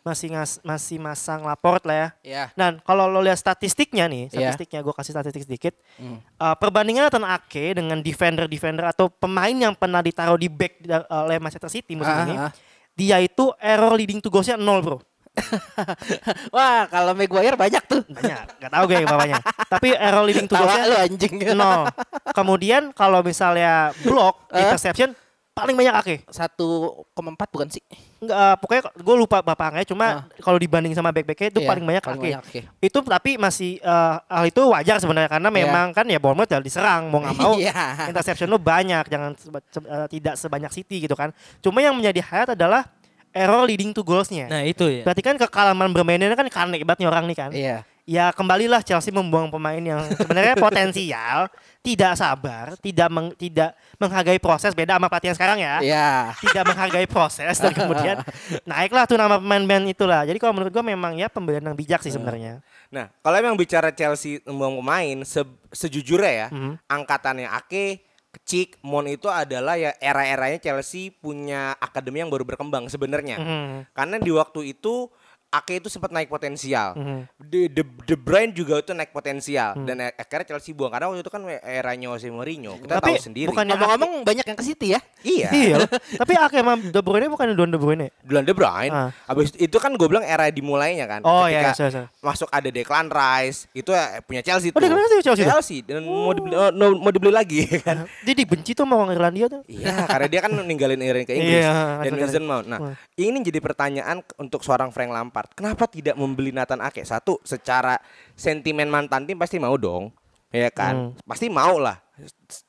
[0.00, 2.08] masih ngas, masih masang laport lah ya.
[2.22, 2.44] ya.
[2.52, 4.50] Dan kalau lo lihat statistiknya nih, Iya.
[4.50, 5.74] statistiknya gue kasih statistik sedikit.
[5.94, 6.18] Hmm.
[6.34, 11.36] Uh, perbandingan Nathan Ake dengan defender-defender atau pemain yang pernah ditaruh di back da- oleh
[11.36, 12.52] Manchester City musim Ah, ini, ah.
[12.92, 14.98] dia itu error leading to goalsnya nol bro.
[16.50, 18.02] Wah, kalau Maguire banyak tuh.
[18.04, 19.38] Banyak, nggak tahu gue bapaknya.
[19.68, 21.34] Tapi error leading to goalsnya lu anjing.
[21.54, 21.86] nol.
[22.32, 24.58] Kemudian kalau misalnya block, Eh?
[24.60, 25.14] interception
[25.50, 26.16] paling banyak Ake.
[26.26, 27.06] 1,4
[27.46, 27.84] bukan sih?
[28.20, 30.22] Nggak, uh, pokoknya gue lupa bapaknya, cuma Ah.
[30.38, 32.60] kalau dibanding sama back-backnya itu Iya, paling banyak paling banyak Ake.
[32.78, 35.56] Itu tapi masih eh, hal itu wajar sebenarnya karena Iya.
[35.58, 38.06] memang kan ya Bournemouth ya diserang mau nggak mau Iya.
[38.06, 41.32] interception lu banyak jangan seba- se- eh, tidak sebanyak City gitu kan.
[41.58, 42.84] Cuma yang menjadi highlight adalah
[43.30, 44.46] error leading to goalsnya.
[44.46, 45.00] Nah itu ya.
[45.00, 47.50] Berarti kan kekalaman bermainnya kan karena ibaratnya orang nih kan.
[47.50, 47.88] Iya.
[48.04, 51.46] Ya kembalilah Chelsea membuang pemain yang sebenarnya potensial,
[51.80, 55.78] tidak sabar, tidak meng- tidak menghargai proses beda sama pelatihan sekarang ya.
[55.78, 56.10] Iya.
[56.36, 58.20] Tidak menghargai proses dan kemudian
[58.64, 60.22] naiklah tuh nama pemain-pemain itulah.
[60.24, 62.58] Jadi kalau menurut gua memang ya pembelian yang bijak sih sebenarnya.
[62.90, 66.72] Nah, kalau emang bicara Chelsea membuang pemain, se- sejujurnya ya, Mhm.
[66.84, 68.02] angkatannya Ake,
[68.40, 73.38] Cik, Mon itu adalah ya era-eranya Chelsea punya akademi yang baru berkembang sebenarnya.
[73.38, 73.90] Mhm.
[73.90, 75.10] Karena di waktu itu
[75.50, 76.94] Ake itu sempat naik potensial.
[76.94, 77.18] Mhm.
[77.36, 79.82] De, De, De Bruyne juga itu naik potensial Hmm.
[79.82, 82.78] dan akhirnya Chelsea buang karena waktu itu kan eranya Jose Mourinho.
[82.78, 83.48] Kita Tapi tahu sendiri.
[83.50, 85.00] bukannya Ngomong-ngomong banyak yang ke City ya?
[85.20, 85.50] iya.
[85.60, 85.76] Iya.
[86.16, 88.14] Tapi Ake sama De Bruyne bukan Don De Bruyne.
[88.22, 88.90] Duluan De Bruyne.
[88.90, 89.10] Ah.
[89.26, 91.20] Habis itu kan gue bilang era dimulainya kan.
[91.22, 92.08] Oh iya, Ketika iya, sorry, sorry.
[92.22, 94.86] masuk ada Declan Rice, itu ya punya Chelsea Oh, tuh.
[94.86, 95.44] Declan Rice Chelsea?
[95.44, 98.06] Chelsea dan mau dibeli oh, no, mau dibeli lagi kan.
[98.22, 99.66] Dia dibenci tuh sama orang Irlandia tuh.
[99.66, 102.12] Iya, karena dia kan ninggalin Iran ke Inggris Iya, dan.
[102.14, 102.66] Mason Mount.
[102.66, 102.78] Nah,
[103.16, 105.39] ini jadi pertanyaan untuk seorang Frank Lampard.
[105.52, 107.04] Kenapa tidak membeli Nathan Ake?
[107.06, 107.96] Satu, secara
[108.36, 110.12] sentimen mantan tim pasti mau dong.
[110.50, 111.14] Ya kan?
[111.14, 111.22] Hmm.
[111.24, 112.02] Pasti mau lah.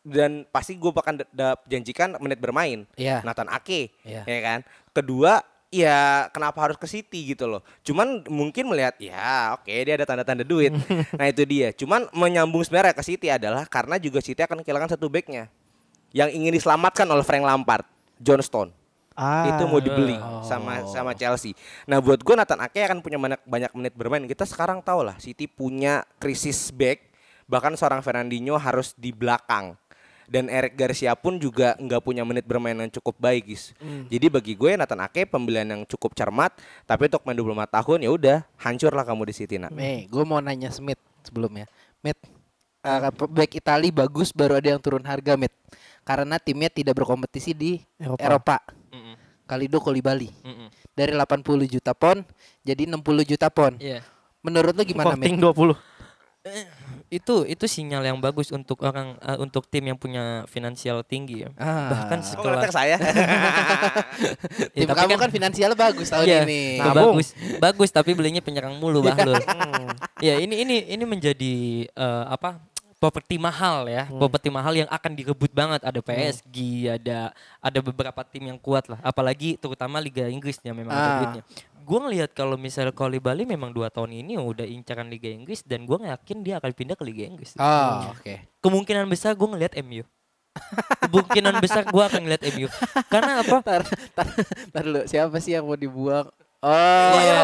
[0.05, 1.25] Dan pasti gue akan
[1.67, 2.85] janjikan menit bermain.
[2.95, 3.25] Iya.
[3.25, 3.91] Nathan Ake.
[4.05, 4.23] Iya.
[4.23, 4.59] Ya kan?
[4.93, 5.41] Kedua,
[5.71, 7.63] ya kenapa harus ke City gitu loh.
[7.81, 10.75] Cuman mungkin melihat ya oke dia ada tanda-tanda duit.
[11.19, 11.71] nah itu dia.
[11.71, 15.47] Cuman menyambung sebenarnya ke City adalah karena juga City akan kehilangan satu backnya
[16.11, 17.87] yang ingin diselamatkan oleh Frank Lampard,
[18.19, 18.80] John Stone.
[19.21, 19.53] Ah.
[19.53, 20.41] itu mau dibeli Oh.
[20.41, 21.53] sama sama Chelsea.
[21.85, 24.25] Nah buat gue Nathan Ake akan punya banyak banyak menit bermain.
[24.25, 27.13] Kita sekarang tahu lah City punya krisis back,
[27.45, 29.77] bahkan seorang Fernandinho harus di belakang.
[30.31, 33.75] Dan Eric Garcia pun juga nggak punya menit bermain yang cukup baik, guys.
[34.07, 36.55] Jadi bagi gue Nathan Ake pembelian yang cukup cermat,
[36.87, 39.75] tapi untuk main 25 tahun ya udah hancur lah kamu di City, nak.
[39.75, 41.67] Nih, gue mau nanya Smith sebelumnya.
[41.99, 42.15] Smith,
[42.79, 45.51] uh, back Itali bagus baru ada yang turun harga, Smith.
[46.07, 48.23] Karena timnya tidak berkompetisi di Eropa.
[48.23, 48.57] Eropa.
[49.51, 50.31] Kalido Kolibali.
[50.47, 50.71] Mm-mm.
[50.95, 52.23] Dari 80 juta pon
[52.63, 53.75] jadi 60 juta pon.
[53.75, 53.99] Iya.
[54.39, 55.43] Menurut lu gimana, Sporting Mit?
[55.43, 55.75] 20.
[57.11, 61.51] Itu itu sinyal yang bagus untuk orang eh, untuk tim yang punya finansial tinggi ya.
[61.59, 61.91] Ah.
[61.91, 62.95] Bahkan Oh, sekelas ngetek saya.
[64.71, 66.79] Ya, Tim tapi kamu kan, finansial bagus tahun Iya, ini.
[66.79, 69.35] nah, bagus, bagus tapi belinya penyerang mulu Bahlul.
[69.71, 69.91] Hmm.
[70.21, 71.53] ya ini ini ini menjadi
[71.89, 72.70] eh, apa
[73.01, 74.21] properti mahal ya, Hmm.
[74.21, 75.81] properti mahal yang akan direbut banget.
[75.81, 79.01] Ada PSG, ada ada beberapa tim yang kuat lah.
[79.01, 81.17] Apalagi terutama Liga Inggris yang memang ada Ah.
[81.17, 81.43] duitnya.
[81.81, 85.83] Gue ngelihat kalau misalnya Koli Bali memang dua tahun ini udah incaran Liga Inggris dan
[85.83, 87.57] gue yakin dia akan pindah ke Liga Inggris.
[87.57, 88.37] Oh, oke.
[88.61, 90.05] Kemungkinan besar gue ngelihat MU.
[91.01, 92.67] Kemungkinan besar gue akan ngelihat MU.
[93.09, 93.55] Karena apa?
[93.67, 93.81] Tar,
[94.13, 94.27] tar,
[94.69, 96.29] tar dulu, siapa sih yang mau dibuang?
[96.61, 96.69] Oh,
[97.17, 97.41] Iya.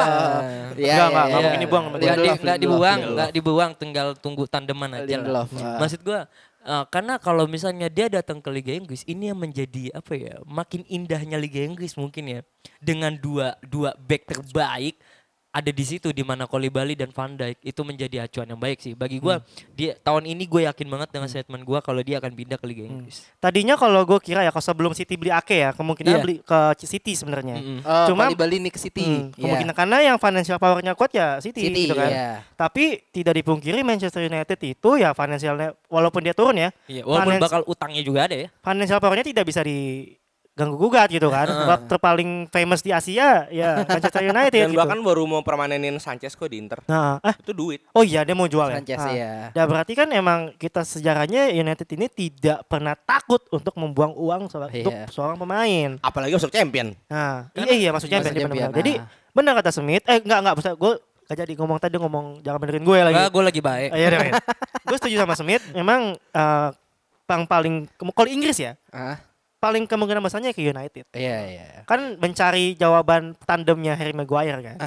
[0.78, 0.93] iya.
[0.93, 1.41] Nggak, nggak, nggak Iya.
[1.41, 3.15] mungkin dibuang sama Nggak di- dibuang, Lindelof.
[3.18, 5.45] nggak dibuang, tinggal tunggu tandeman aja lah.
[5.57, 5.78] Ah.
[5.82, 6.30] Maksud gua
[6.61, 10.36] eh, karena kalau misalnya dia datang ke Liga Inggris, ini yang menjadi apa ya?
[10.43, 12.39] Makin indahnya Liga Inggris mungkin ya.
[12.78, 14.99] Dengan dua dua back terbaik
[15.48, 18.93] ada di situ di mana Bali dan Van Dijk itu menjadi acuan yang baik sih
[18.93, 19.41] bagi gua
[19.74, 22.84] dia tahun ini gue yakin banget dengan statement gua kalau dia akan pindah ke Liga
[22.86, 23.26] Inggris.
[23.38, 26.22] Tadinya kalau gue kira ya kalau sebelum City beli Ake ya kemungkinan Iya.
[26.22, 27.58] beli ke City sebenarnya.
[27.58, 27.80] Mm-mm.
[27.82, 29.02] Oh, Cuma- Bali Bali nih ke City.
[29.02, 29.39] Hmm, Iya.
[29.39, 32.10] kemungkinan karena yang financial powernya kuat ya City, City, gitu kan.
[32.12, 32.30] iya.
[32.54, 37.62] Tapi tidak dipungkiri Manchester United itu ya financialnya walaupun dia turun ya, Iya, walaupun bakal
[37.66, 38.48] utangnya juga ada ya.
[38.62, 39.64] financial powernya tidak bisa
[40.58, 41.45] diganggu gugat gitu kan.
[41.45, 44.82] Klub terpaling famous di Asia ya Manchester United Dan gitu.
[44.82, 46.82] bahkan baru mau permanenin Sanchez kok di Inter.
[46.84, 47.86] Nah, eh Itu duit.
[47.93, 48.82] oh iya dia mau jual ya.
[48.82, 49.32] Sanchez, Nah, iya.
[49.53, 54.82] Ya berarti kan emang kita sejarahnya United ini tidak pernah takut untuk membuang uang Iya.
[54.82, 55.89] untuk seorang pemain.
[56.01, 56.97] Apalagi masuk champion.
[57.05, 58.80] Nah, iya iya maksudnya Masuk benar champion, benar.
[58.82, 58.91] Jadi
[59.30, 60.93] benar kata Smith, eh enggak enggak bisa gue
[61.28, 63.14] gak jadi ngomong tadi ngomong jangan benerin gue lagi.
[63.14, 63.89] Enggak, gue lagi baik.
[63.93, 64.20] Iya deh.
[64.82, 65.62] gue setuju sama Smith.
[65.76, 66.70] Memang eh,
[67.28, 69.20] yang paling kalau Inggris ya Ah,
[69.58, 71.10] paling kemungkinan besarnya ke United.
[71.12, 71.68] iya iya.
[71.84, 74.78] Kan mencari jawaban tandemnya Harry Maguire kan.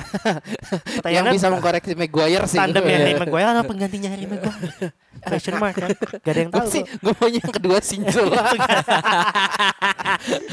[1.02, 2.54] Yang Pertanyaannya bisa mengkoreksi Maguire sih.
[2.56, 3.02] tandemnya Iya.
[3.02, 4.94] Harry Maguire atau penggantinya Harry Maguire?
[5.20, 5.90] Question mark kan.
[6.16, 6.68] Gak ada yang tahu.
[6.70, 7.78] sih, gue maunya yang kedua.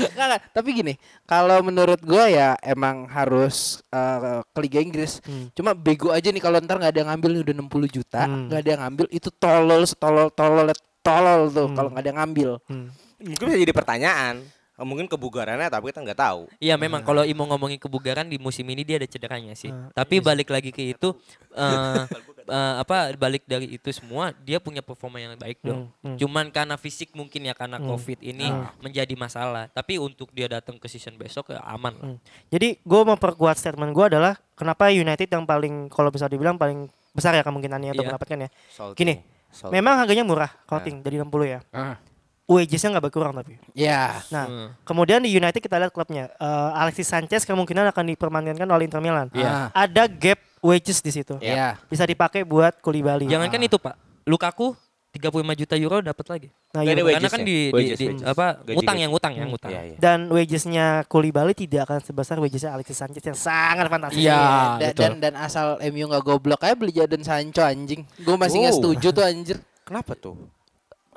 [0.07, 0.41] Nggak, nggak.
[0.51, 0.93] Tapi gini,
[1.23, 5.21] kalau menurut gue ya emang harus eh, ke Liga Inggris.
[5.23, 5.49] Hmm.
[5.53, 8.49] Cuma bego aja nih kalau ntar nggak ada yang ngambil udah 60 juta, Hmm.
[8.49, 10.67] nggak ada yang ngambil itu tolol setolol tolol
[10.99, 11.75] tolol tuh Hmm.
[11.75, 12.49] kalau nggak ada yang ngambil.
[12.65, 12.87] Hmm.
[13.17, 14.45] Mungkin bisa jadi pertanyaan.
[14.77, 16.45] Mungkin kebugarannya tapi kita nggak tahu.
[16.61, 19.73] Iya memang kalau Imo ngomongin kebugaran di musim ini dia ada cederanya sih.
[19.73, 21.17] Ah, Tapi balik lagi ke itu
[21.57, 22.05] eh
[22.45, 25.89] eh, apa balik dari itu semua dia punya performa yang baik dong.
[25.97, 26.17] Hmm, hmm.
[26.21, 27.89] Cuman karena fisik mungkin ya karena Hmm.
[27.89, 29.65] Covid ini menjadi masalah.
[29.65, 32.07] Tapi untuk dia datang ke season besok ya aman lah.
[32.13, 32.17] Hmm.
[32.53, 36.85] Jadi gue memperkuat statement gue adalah kenapa United yang paling kalau bisa dibilang paling
[37.17, 38.09] besar ya kemungkinannya untuk Iya.
[38.13, 38.49] mendapatkan ya.
[38.69, 38.93] Salty.
[38.93, 39.73] Gini, Salty.
[39.73, 41.65] Memang harganya murah, clothing dari 60 ya.
[41.73, 41.97] Ah.
[42.47, 43.59] Wagesnya nggak berkurang tapi.
[43.71, 44.67] Ya, Nah, Hmm.
[44.81, 46.31] kemudian di United kita lihat klubnya.
[46.31, 49.27] Eh, Alexis Sanchez kemungkinan akan dipermanenkan oleh Inter Milan.
[49.31, 49.67] Iya.
[49.69, 51.35] Ada gap wages di situ.
[51.37, 51.75] ya.
[51.85, 53.27] Bisa dipakai buat Koulibaly.
[53.27, 54.79] Jangankan itu Pak, Lukaku
[55.09, 56.47] 35 juta euro dapat lagi.
[56.71, 56.95] Nah, iya.
[56.95, 58.23] Karena kan di, di, Wages, di- wages.
[58.23, 59.01] apa Gaji, ngutang gaji.
[59.01, 59.69] yang ngutang yang ngutang.
[59.69, 59.97] Iya, iya.
[59.97, 64.23] Dan wagesnya Koulibaly tidak akan sebesar wagesnya Alexis Sanchez yang sangat fantastis.
[64.23, 64.39] Iya,
[64.77, 65.01] dan, betul.
[65.03, 68.07] dan dan asal MU nggak goblok aja beli Jadon Sancho anjing.
[68.17, 68.79] Gue masih nggak Oh.
[68.79, 69.57] setuju tuh anjir.
[69.83, 70.39] Kenapa tuh?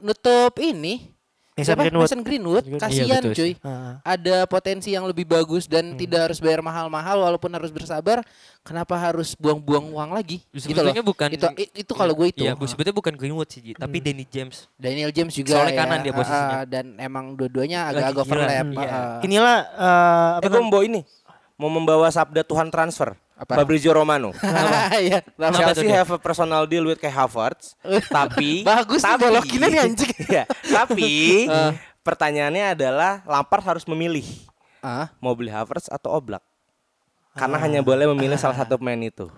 [0.00, 1.12] Nutup ini.
[1.60, 1.82] Mason Siapa?
[1.84, 2.04] Greenwood.
[2.04, 2.64] Mason Greenwood.
[2.64, 3.52] Iya, Kasihan betul cuy.
[3.60, 3.94] Ah.
[4.02, 8.24] Ada potensi yang lebih bagus dan tidak harus bayar mahal-mahal walaupun harus bersabar.
[8.60, 10.44] Kenapa harus buang-buang uang lagi?
[10.48, 10.84] Gitu loh.
[10.84, 12.42] Sebetulnya bukan Itu itu kalau gue itu.
[12.42, 14.68] Iya, bu- sebetulnya bukan Greenwood sih, Ji, tapi Danny James.
[14.76, 15.80] Daniel James juga Soalnya ya.
[15.80, 16.56] kanan dia posisinya.
[16.56, 18.52] Ah, dan emang dua-duanya agak-agak overlap.
[18.62, 18.88] Hmm, iya.
[18.90, 19.18] Ah.
[19.20, 21.00] Inilah eh, apa Eh, gue membawa ini.
[21.56, 23.12] Mau membawa sabda Tuhan transfer.
[23.40, 23.56] Apa?
[23.56, 24.36] Fabrizio Romano.
[25.00, 25.24] Iya,
[25.56, 27.72] Chelsea have a personal deal with Kai Havertz,
[28.12, 30.12] tapi Bagus nih tapi, belokinnya nih, anjing.
[30.28, 31.12] Iya, tapi
[32.00, 34.24] pertanyaannya adalah Lampard harus memilih
[34.80, 36.44] Ah, mau beli Havertz atau Oblak.
[37.32, 39.28] Karena hanya boleh memilih salah satu pemain itu.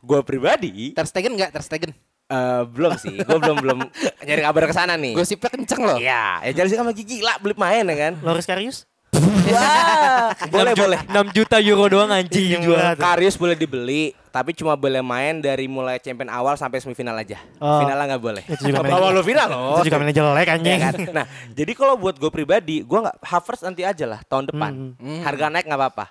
[0.00, 1.52] Gue pribadi Ter Stegen enggak?
[1.52, 1.92] Ter Stegen.
[2.24, 3.78] eh, belum sih, gue belum belum
[4.24, 5.12] nyari kabar ke sana nih.
[5.12, 6.00] Gosipnya kenceng loh.
[6.00, 8.12] Iya, ya Chelsea kan lagi gila beli pemain ya kan.
[8.24, 8.88] Loris Karius?
[9.24, 10.98] Wah, boleh boleh.
[11.04, 13.00] 6 juta euro doang anjing Iya, tuh.
[13.00, 17.38] Karius boleh dibeli, tapi cuma boleh main dari mulai champion awal sampai semifinal aja.
[17.58, 17.82] Oh.
[17.82, 18.42] Finalnya nggak boleh.
[18.46, 19.78] Itu juga main- lu final loh.
[19.78, 20.78] Itu juga jelek Ya anjing.
[20.80, 20.94] kan?
[21.12, 24.72] Nah, jadi kalau buat gue pribadi, gue nggak Havertz nanti aja lah tahun depan.
[24.98, 25.22] Hmm.
[25.22, 26.04] Harga naik nggak apa-apa.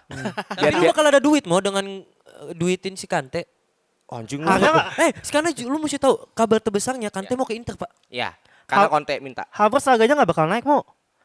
[0.53, 3.43] Tapi lu bakal ada duit mau dengan eh, duitin si Kante.
[4.07, 4.47] Oh, anjing lu.
[4.99, 7.91] Eh, sekarang lu mesti tahu kabar terbesarnya Kante mau ke Inter, Pak.
[8.07, 8.36] Ya,
[8.66, 9.43] karena Conte minta.
[9.49, 10.84] Havertz harganya nggak bakal naik mau.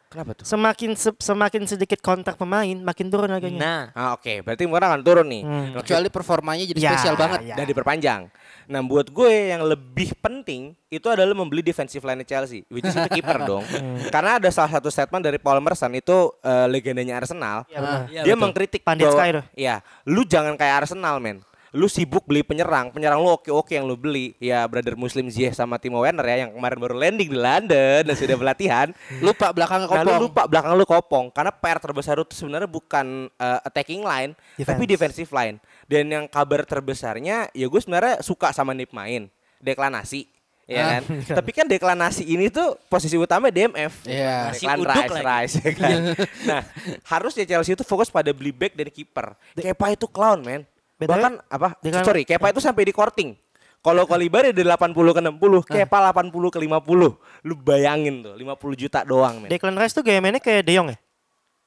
[0.08, 0.42] Kenapa tuh?
[0.42, 3.60] Semakin se- semakin sedikit kontrak pemain, makin turun harganya.
[3.60, 5.42] Nah, Ah, oke, berarti murah akan turun nih.
[5.42, 5.68] Hmm.
[5.76, 7.44] Kecuali performanya jadi Ya, spesial banget.
[7.44, 7.54] ya.
[7.54, 8.32] Dan diperpanjang.
[8.66, 13.08] Nah, buat gue yang lebih penting itu adalah membeli defensive line Chelsea, which is itu
[13.10, 13.64] kiper dong.
[14.08, 17.68] Karena ada salah satu statement dari Paul Merson itu eh, legendanya Arsenal.
[17.68, 18.00] Iya, benar.
[18.08, 18.42] Iya, dia betul.
[18.42, 19.44] mengkritik Pandit bahwa Sky tuh.
[19.54, 21.44] Iya, lu jangan kayak Arsenal, men.
[21.70, 24.32] Lu sibuk beli penyerang, penyerang lu oke-oke yang lu beli.
[24.36, 28.14] Ya, brother Muslim Ziyech sama Timo Werner ya yang kemarin baru landing di London dan
[28.14, 28.88] sudah pelatihan.
[29.20, 30.22] Lupa belakangnya Nah, lu kopong.
[30.22, 35.28] lupa belakang lu kopong karena PR terbesar itu sebenarnya bukan eh, attacking line, tapi defensive
[35.28, 35.60] line.
[35.84, 40.24] Dan yang kabar terbesarnya ya gue sebenarnya suka sama Nip main, deklanasi.
[40.64, 40.88] ya Ah.
[40.96, 41.02] kan?
[41.40, 44.04] Tapi kan deklanasi ini tuh posisi utama DMF.
[44.04, 44.52] Iya.
[44.52, 45.24] Si Declan uduk Rice, lagi.
[45.24, 46.00] Rice, ya kan?
[46.48, 46.62] nah,
[47.08, 49.32] harusnya Chelsea itu fokus pada beli back dan kiper.
[49.54, 50.68] Kepa itu clown, men.
[50.98, 51.68] BTW, Bahkan apa?
[51.78, 53.30] Declan- Sorry, Kepa itu sampai di korting.
[53.78, 57.14] Kalau Kolibari dari 80 ke 60, Kepa 80 ke 50.
[57.40, 59.48] Lu bayangin tuh, 50 juta doang, men.
[59.48, 60.98] Declan Rice tuh gaya mainnya kayak De Jong ya?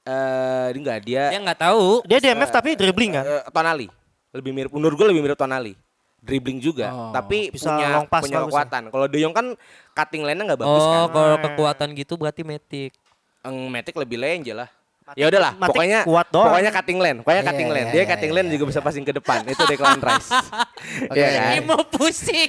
[0.01, 2.01] Eh, ini enggak dia Dia nggak tahu.
[2.03, 3.23] Dia DMF tapi dribbling kan?
[3.23, 3.87] eh, Tonali.
[4.31, 5.77] Lebih mirip menurut gue lebih mirip Tonali.
[6.19, 8.45] Dribbling juga, Oh, tapi bisa punya long pass punya ya.
[8.45, 8.83] kekuatan.
[8.89, 9.45] Kalau De Jong kan
[9.91, 11.07] cutting line-nya nggak bagus Oh, kan.
[11.11, 12.91] kalau kekuatan gitu berarti Matic.
[13.41, 14.69] Eng Matic lebih lenje lah.
[15.11, 16.45] Ya udahlah, Matic pokoknya kuat doang.
[16.47, 17.81] pokoknya cutting lane, pokoknya Iya, cutting lane.
[17.81, 19.43] iya, Dia iya, cutting lane iya, juga bisa passing ke depan.
[19.51, 20.29] Itu Declan Rice.
[20.31, 21.17] Oke.
[21.17, 21.51] Iya kan?
[21.51, 22.47] Ini mau pusing.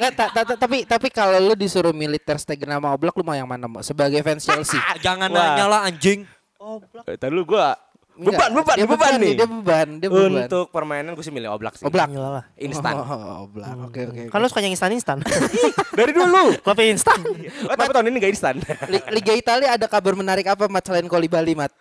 [0.55, 4.21] Tapi tapi kalau lu disuruh milih Ter Stegen sama Oblak lu mau yang mana sebagai
[4.21, 4.79] fans Chelsea?
[4.79, 5.43] Ah, jangan Wah.
[5.49, 6.23] nanya lah anjing.
[7.03, 7.75] Eh, Tadi lu gua
[8.13, 9.33] beban beban dia beban nih.
[9.35, 10.45] Dia beban, dia beban.
[10.45, 11.83] Untuk permainan gue sih milih Oblak sih.
[11.83, 12.13] Oblak.
[12.13, 12.45] Gila lah.
[12.55, 12.95] Instan.
[12.95, 13.73] Oh, Oblak.
[13.89, 14.23] Oke oke.
[14.29, 15.25] Kan lu suka yang instan-instan.
[15.91, 16.53] Dari dulu.
[16.63, 17.19] Kopi instan.
[17.65, 18.55] Oh, tapi tahun ini gak instan.
[18.87, 21.73] Li- Liga Italia ada kabar menarik apa Mat selain Kolibali Mat?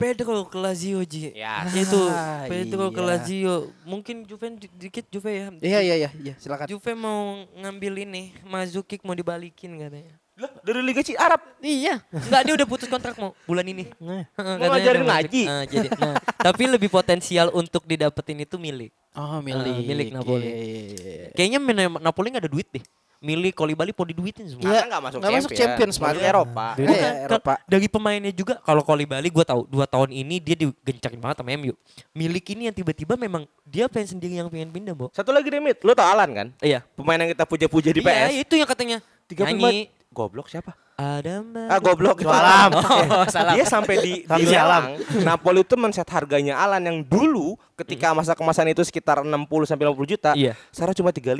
[0.00, 1.36] Pedro ke Lazio Ji.
[1.36, 1.60] Ya.
[1.68, 3.08] Itu Ah, Pedro ke iya.
[3.12, 3.56] Lazio.
[3.84, 5.46] Mungkin Juve di- dikit Juve ya.
[5.60, 6.64] Iya iya iya, iya silakan.
[6.64, 10.16] Juve mau ngambil ini, Mazukik mau dibalikin katanya.
[10.40, 11.36] Lah, dari Liga Ci Arab.
[11.60, 12.00] Iya.
[12.08, 13.92] Enggak dia udah putus kontrak mau bulan ini.
[14.00, 14.24] Nah.
[14.24, 15.42] Heeh, Mau ngajarin ngaji.
[15.44, 18.88] Ah, jadi, nah, tapi lebih potensial untuk didapetin itu milik.
[19.12, 19.68] Oh, milik.
[19.68, 20.48] Ah, milik Napoli.
[20.48, 21.28] Iya, iya, iya.
[21.36, 21.60] Kayaknya
[22.00, 22.80] Napoli nggak ada duit deh.
[23.20, 24.64] Milik Kolibali mau diduitin semua.
[24.64, 24.80] Iya.
[24.80, 25.78] Karena nggak masuk nggak masuk Mat.
[25.84, 26.66] Masuk Eropa.
[26.72, 27.52] Iya, Bukan, iya, kan Eropa.
[27.68, 31.76] dari pemainnya juga kalau Kolibali gue tahu dua tahun ini dia digencakin banget sama MU.
[32.16, 35.12] Milik ini yang tiba-tiba memang dia pengen sendiri yang pengen pindah, Bo.
[35.12, 36.48] Satu lagi Demit, lu tau Alan kan?
[36.64, 36.80] Iya.
[36.96, 38.48] Pemain yang kita puja-puja di Iya, PS.
[38.48, 38.96] itu yang katanya
[39.28, 40.72] 35 nyanyi Goblok siapa?
[41.00, 41.66] Ada Mbak.
[41.72, 42.70] Ah goblok itu Alam.
[42.76, 43.52] Oh, salah.
[43.56, 45.00] Dia sampai di, di lelang.
[45.24, 49.32] Napoli itu men-set harganya Alan yang dulu ketika masa kemasan itu sekitar 60
[49.64, 50.30] sampai 50 juta.
[50.36, 50.52] Iya.
[50.68, 51.32] Sekarang cuma 35.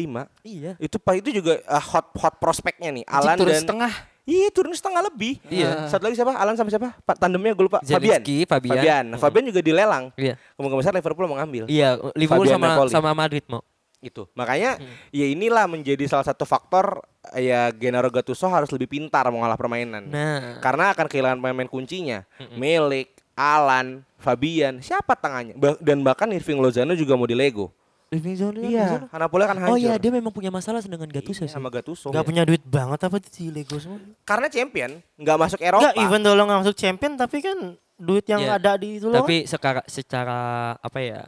[0.43, 0.73] Iya.
[0.81, 3.05] Itu pak itu juga uh, hot hot prospeknya nih.
[3.05, 3.93] Alan turun dan setengah.
[4.25, 5.43] Iya turun setengah lebih.
[5.51, 5.91] Iya.
[5.91, 6.33] Satu lagi siapa?
[6.37, 6.97] Alan sama siapa?
[7.03, 7.83] Pak tandemnya gue lupa.
[7.83, 8.21] Fabian.
[8.21, 8.73] Zelensky, Fabian.
[8.79, 9.05] Fabian.
[9.13, 10.15] Nah, Fabian juga dilelang.
[10.15, 10.39] Iya.
[10.57, 11.67] Kemungkinan besar Liverpool mau ngambil.
[11.69, 12.91] Iya, Liverpool Fabian sama Napoli.
[12.95, 13.61] sama Madrid mau.
[14.01, 14.25] Gitu.
[14.33, 14.89] Makanya Hmm.
[15.11, 20.05] ya inilah menjadi salah satu faktor ya Gennaro Gattuso harus lebih pintar mengolah permainan.
[20.05, 22.25] Nah, Karena akan kehilangan pemain kuncinya.
[22.51, 25.53] Milik, Alan, Fabian, siapa tangannya?
[25.55, 27.69] Ba- Dan bahkan Irving Lozano juga mau di Lego.
[28.11, 29.71] Living Zone Iya, Napoli akan hancur.
[29.71, 31.55] Oh iya, dia memang punya masalah dengan Gattuso Iya, sih.
[31.55, 32.11] sama Gattuso.
[32.11, 34.03] Gak punya duit banget apa di Lego semua.
[34.25, 35.79] Karena champion nggak masuk Eropa.
[35.87, 37.59] Enggak, even though lo gak masuk champion tapi kan
[37.95, 38.59] duit yang Iya.
[38.59, 39.15] ada di itu lo.
[39.15, 40.39] Tapi secara secara
[40.75, 41.23] apa ya?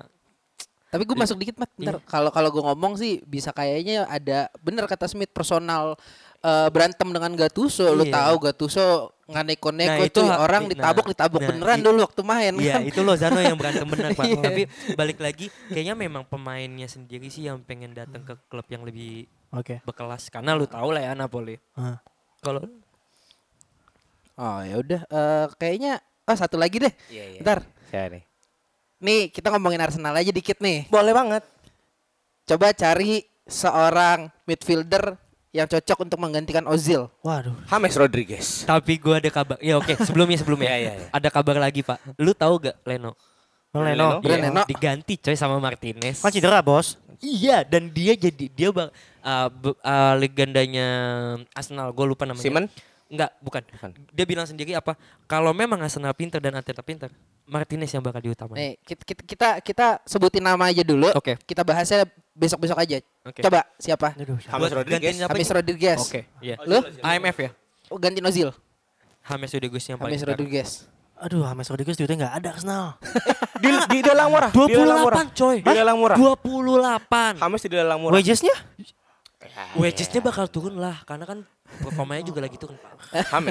[0.92, 1.72] Tapi gue masuk dikit mat.
[1.72, 1.96] Bentar.
[2.04, 5.96] Kalau kalau gue ngomong sih bisa kayaknya ada bener kata Smith personal
[6.38, 7.88] eh, berantem dengan Gattuso.
[7.90, 8.12] Lu Iya.
[8.12, 8.86] tahu Gattuso
[9.24, 10.28] nggak neko-neko Nah, itu cuy.
[10.28, 12.82] orang nah, ditabok ditabok nah, beneran i- dulu waktu main Iya, kan.
[12.84, 14.26] itu Lozano yang berantem benar, Pak.
[14.28, 14.42] Iya.
[14.44, 14.62] Tapi
[14.92, 19.80] balik lagi kayaknya memang pemainnya sendiri sih yang pengen datang ke klub yang lebih Oke.
[19.82, 21.56] berkelas karena lu tahu lah ya Napoli.
[22.38, 22.60] Kalau
[24.34, 25.92] Oh ya udah eh, kayaknya
[26.24, 26.92] oh satu lagi deh.
[27.08, 27.40] Iya, iya.
[27.40, 27.58] Bentar.
[27.88, 28.22] Siapa nih?
[29.02, 30.86] Nih kita ngomongin Arsenal aja dikit nih.
[30.86, 31.42] Boleh banget.
[32.46, 35.18] Coba cari seorang midfielder
[35.50, 37.10] yang cocok untuk menggantikan Ozil.
[37.20, 37.52] Waduh.
[37.66, 38.62] James Rodriguez.
[38.64, 39.58] tapi gua ada kabar.
[39.58, 40.70] Ya oke, sebelumnya sebelumnya.
[40.72, 41.06] Iya, iya, iya.
[41.10, 42.16] Ada kabar lagi, Pak.
[42.16, 43.18] Lu tahu gak Leno?
[43.74, 43.84] Leno.
[43.84, 44.08] Leno.
[44.22, 44.62] Iya, Leno.
[44.64, 46.22] diganti coy sama Martinez.
[46.22, 46.96] Kan cedera bos.
[47.22, 48.90] Iya, dan dia jadi dia bang
[49.22, 50.88] uh, be- uh, legendanya
[51.54, 51.90] Arsenal.
[51.90, 52.42] Gue lupa namanya.
[52.42, 52.66] Simon?
[53.12, 53.62] Enggak, bukan.
[53.68, 53.90] Bukan.
[54.08, 54.96] Dia bilang sendiri apa?
[55.28, 57.12] Kalau memang Arsenal pinter dan Arteta pinter,
[57.44, 58.56] Martinez yang bakal diutamain.
[58.56, 61.12] Nih kita kita kita, kita sebutin nama aja dulu.
[61.12, 61.36] Oke.
[61.44, 63.04] Kita bahasnya besok-besok aja.
[63.28, 63.44] Oke.
[63.44, 64.16] Coba siapa?
[64.16, 64.40] Aduh.
[64.40, 65.14] James Rodriguez.
[65.20, 65.50] James?
[65.52, 66.00] Rodriguez.
[66.00, 66.56] Oke, iya.
[66.64, 66.80] Lu?
[67.04, 67.50] AMF ya?
[67.92, 68.48] Oh, gantiin Ozil.
[69.28, 70.28] James Rodriguez yang paling James.
[70.32, 70.70] Rodriguez.
[71.20, 72.84] Aduh, James Rodriguez duitnya gak ada Arsenal.
[73.62, 74.50] Di, di lelang murah.
[74.50, 75.22] Di lelang murah.
[75.30, 75.56] 28 coy.
[75.62, 76.16] Di lelang murah.
[76.18, 77.38] 28.
[77.38, 78.14] James di lelang murah.
[78.18, 78.56] Wagesnya?
[79.74, 81.38] Wagesnya bakal turun lah karena kan
[81.78, 82.76] performanya juga lagi turun.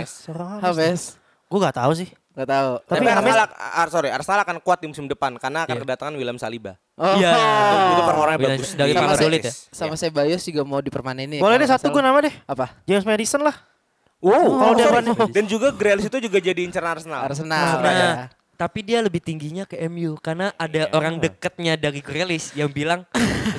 [0.06, 1.18] Seorang James.
[1.46, 2.10] Gue gak tahu sih.
[2.32, 2.72] Gak tahu.
[2.82, 5.84] Tapi Tapi James- Arsenal, ah, sorry, Arsenal akan kuat di musim depan karena akan Iya.
[5.84, 6.80] kedatangan William Saliba.
[6.96, 7.12] Oh.
[7.14, 7.32] Iya.
[7.36, 8.70] Itu, itu performanya William- bagus.
[8.72, 9.44] dari Inggris.
[9.44, 9.54] ya?
[9.70, 11.38] Sama Ceballos juga mau dipermanenin.
[11.38, 12.34] Boleh kalau deh satu gue nama deh.
[12.48, 12.66] Apa?
[12.86, 13.56] James Madison lah.
[14.22, 14.96] Wow, Kalau dia sorry.
[15.02, 17.20] berani- dan juga Grealish itu juga jadi inceran Arsenal.
[17.26, 17.68] Arsenal.
[17.82, 18.10] Nah, ya.
[18.62, 23.09] Tapi dia lebih tingginya ke MU karena ada orang deketnya dari Grealish yang bilang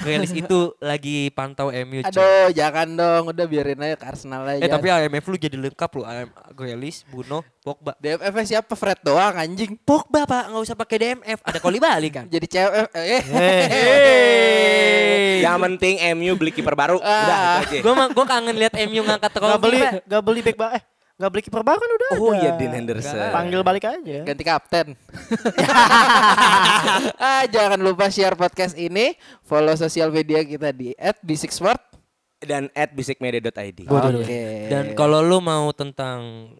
[0.06, 2.06] Grealish itu lagi pantau MU.
[2.06, 2.10] coy.
[2.14, 3.34] Aduh, jangan dong.
[3.34, 4.62] Udah biarin aja ke Arsenal aja.
[4.62, 6.02] Eh tapi AMF lu jadi lengkap lu.
[6.06, 7.98] AM Grealish, Bruno, Pogba.
[7.98, 8.14] -nya
[8.46, 8.78] siapa?
[8.78, 9.74] Fred doang anjing.
[9.82, 11.38] Pogba pak, nggak usah pakai DMF.
[11.42, 12.30] Ada Koli Bali kan.
[12.34, 13.22] Jadi cewek eh
[13.72, 15.42] Hey.
[15.46, 17.02] Yang penting MU beli kiper baru.
[17.02, 17.82] Udah itu aja.
[17.82, 19.62] gue gue kangen lihat MU ngangkat Gak trofi.
[19.66, 19.92] beli, Pak.
[20.06, 20.82] gak beli back ba eh,
[21.22, 22.42] gak beli kiper baru kan udah Oh ada.
[22.42, 23.30] iya Dean Henderson.
[23.30, 24.18] Panggil balik aja.
[24.26, 24.86] ganti kapten.
[27.22, 31.80] ah, jangan lupa share podcast ini, follow sosial media kita di @b6sport
[32.42, 33.86] dan at bisikmedia.id.
[33.86, 34.42] Oke.
[34.66, 36.50] Dan kalau lu mau tentang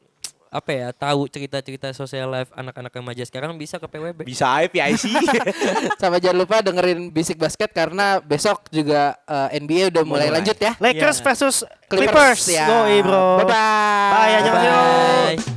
[0.53, 4.21] apa ya tahu cerita-cerita sosial life anak-anak remaja sekarang bisa ke PWB.
[4.23, 5.09] Bisa aja PIC.
[6.01, 10.37] Sama jangan lupa dengerin Bisik Basket karena besok juga eh, NBA udah mulai Mulai.
[10.39, 10.77] lanjut ya.
[10.77, 11.25] Lakers Iya.
[11.25, 11.57] versus
[11.89, 12.43] Clippers.
[12.47, 12.69] ya.
[12.69, 13.41] Yoi, bro.
[13.41, 14.13] Bye bye.
[14.13, 14.77] Bye, annyeonghaseyo.
[15.41, 15.52] Bye.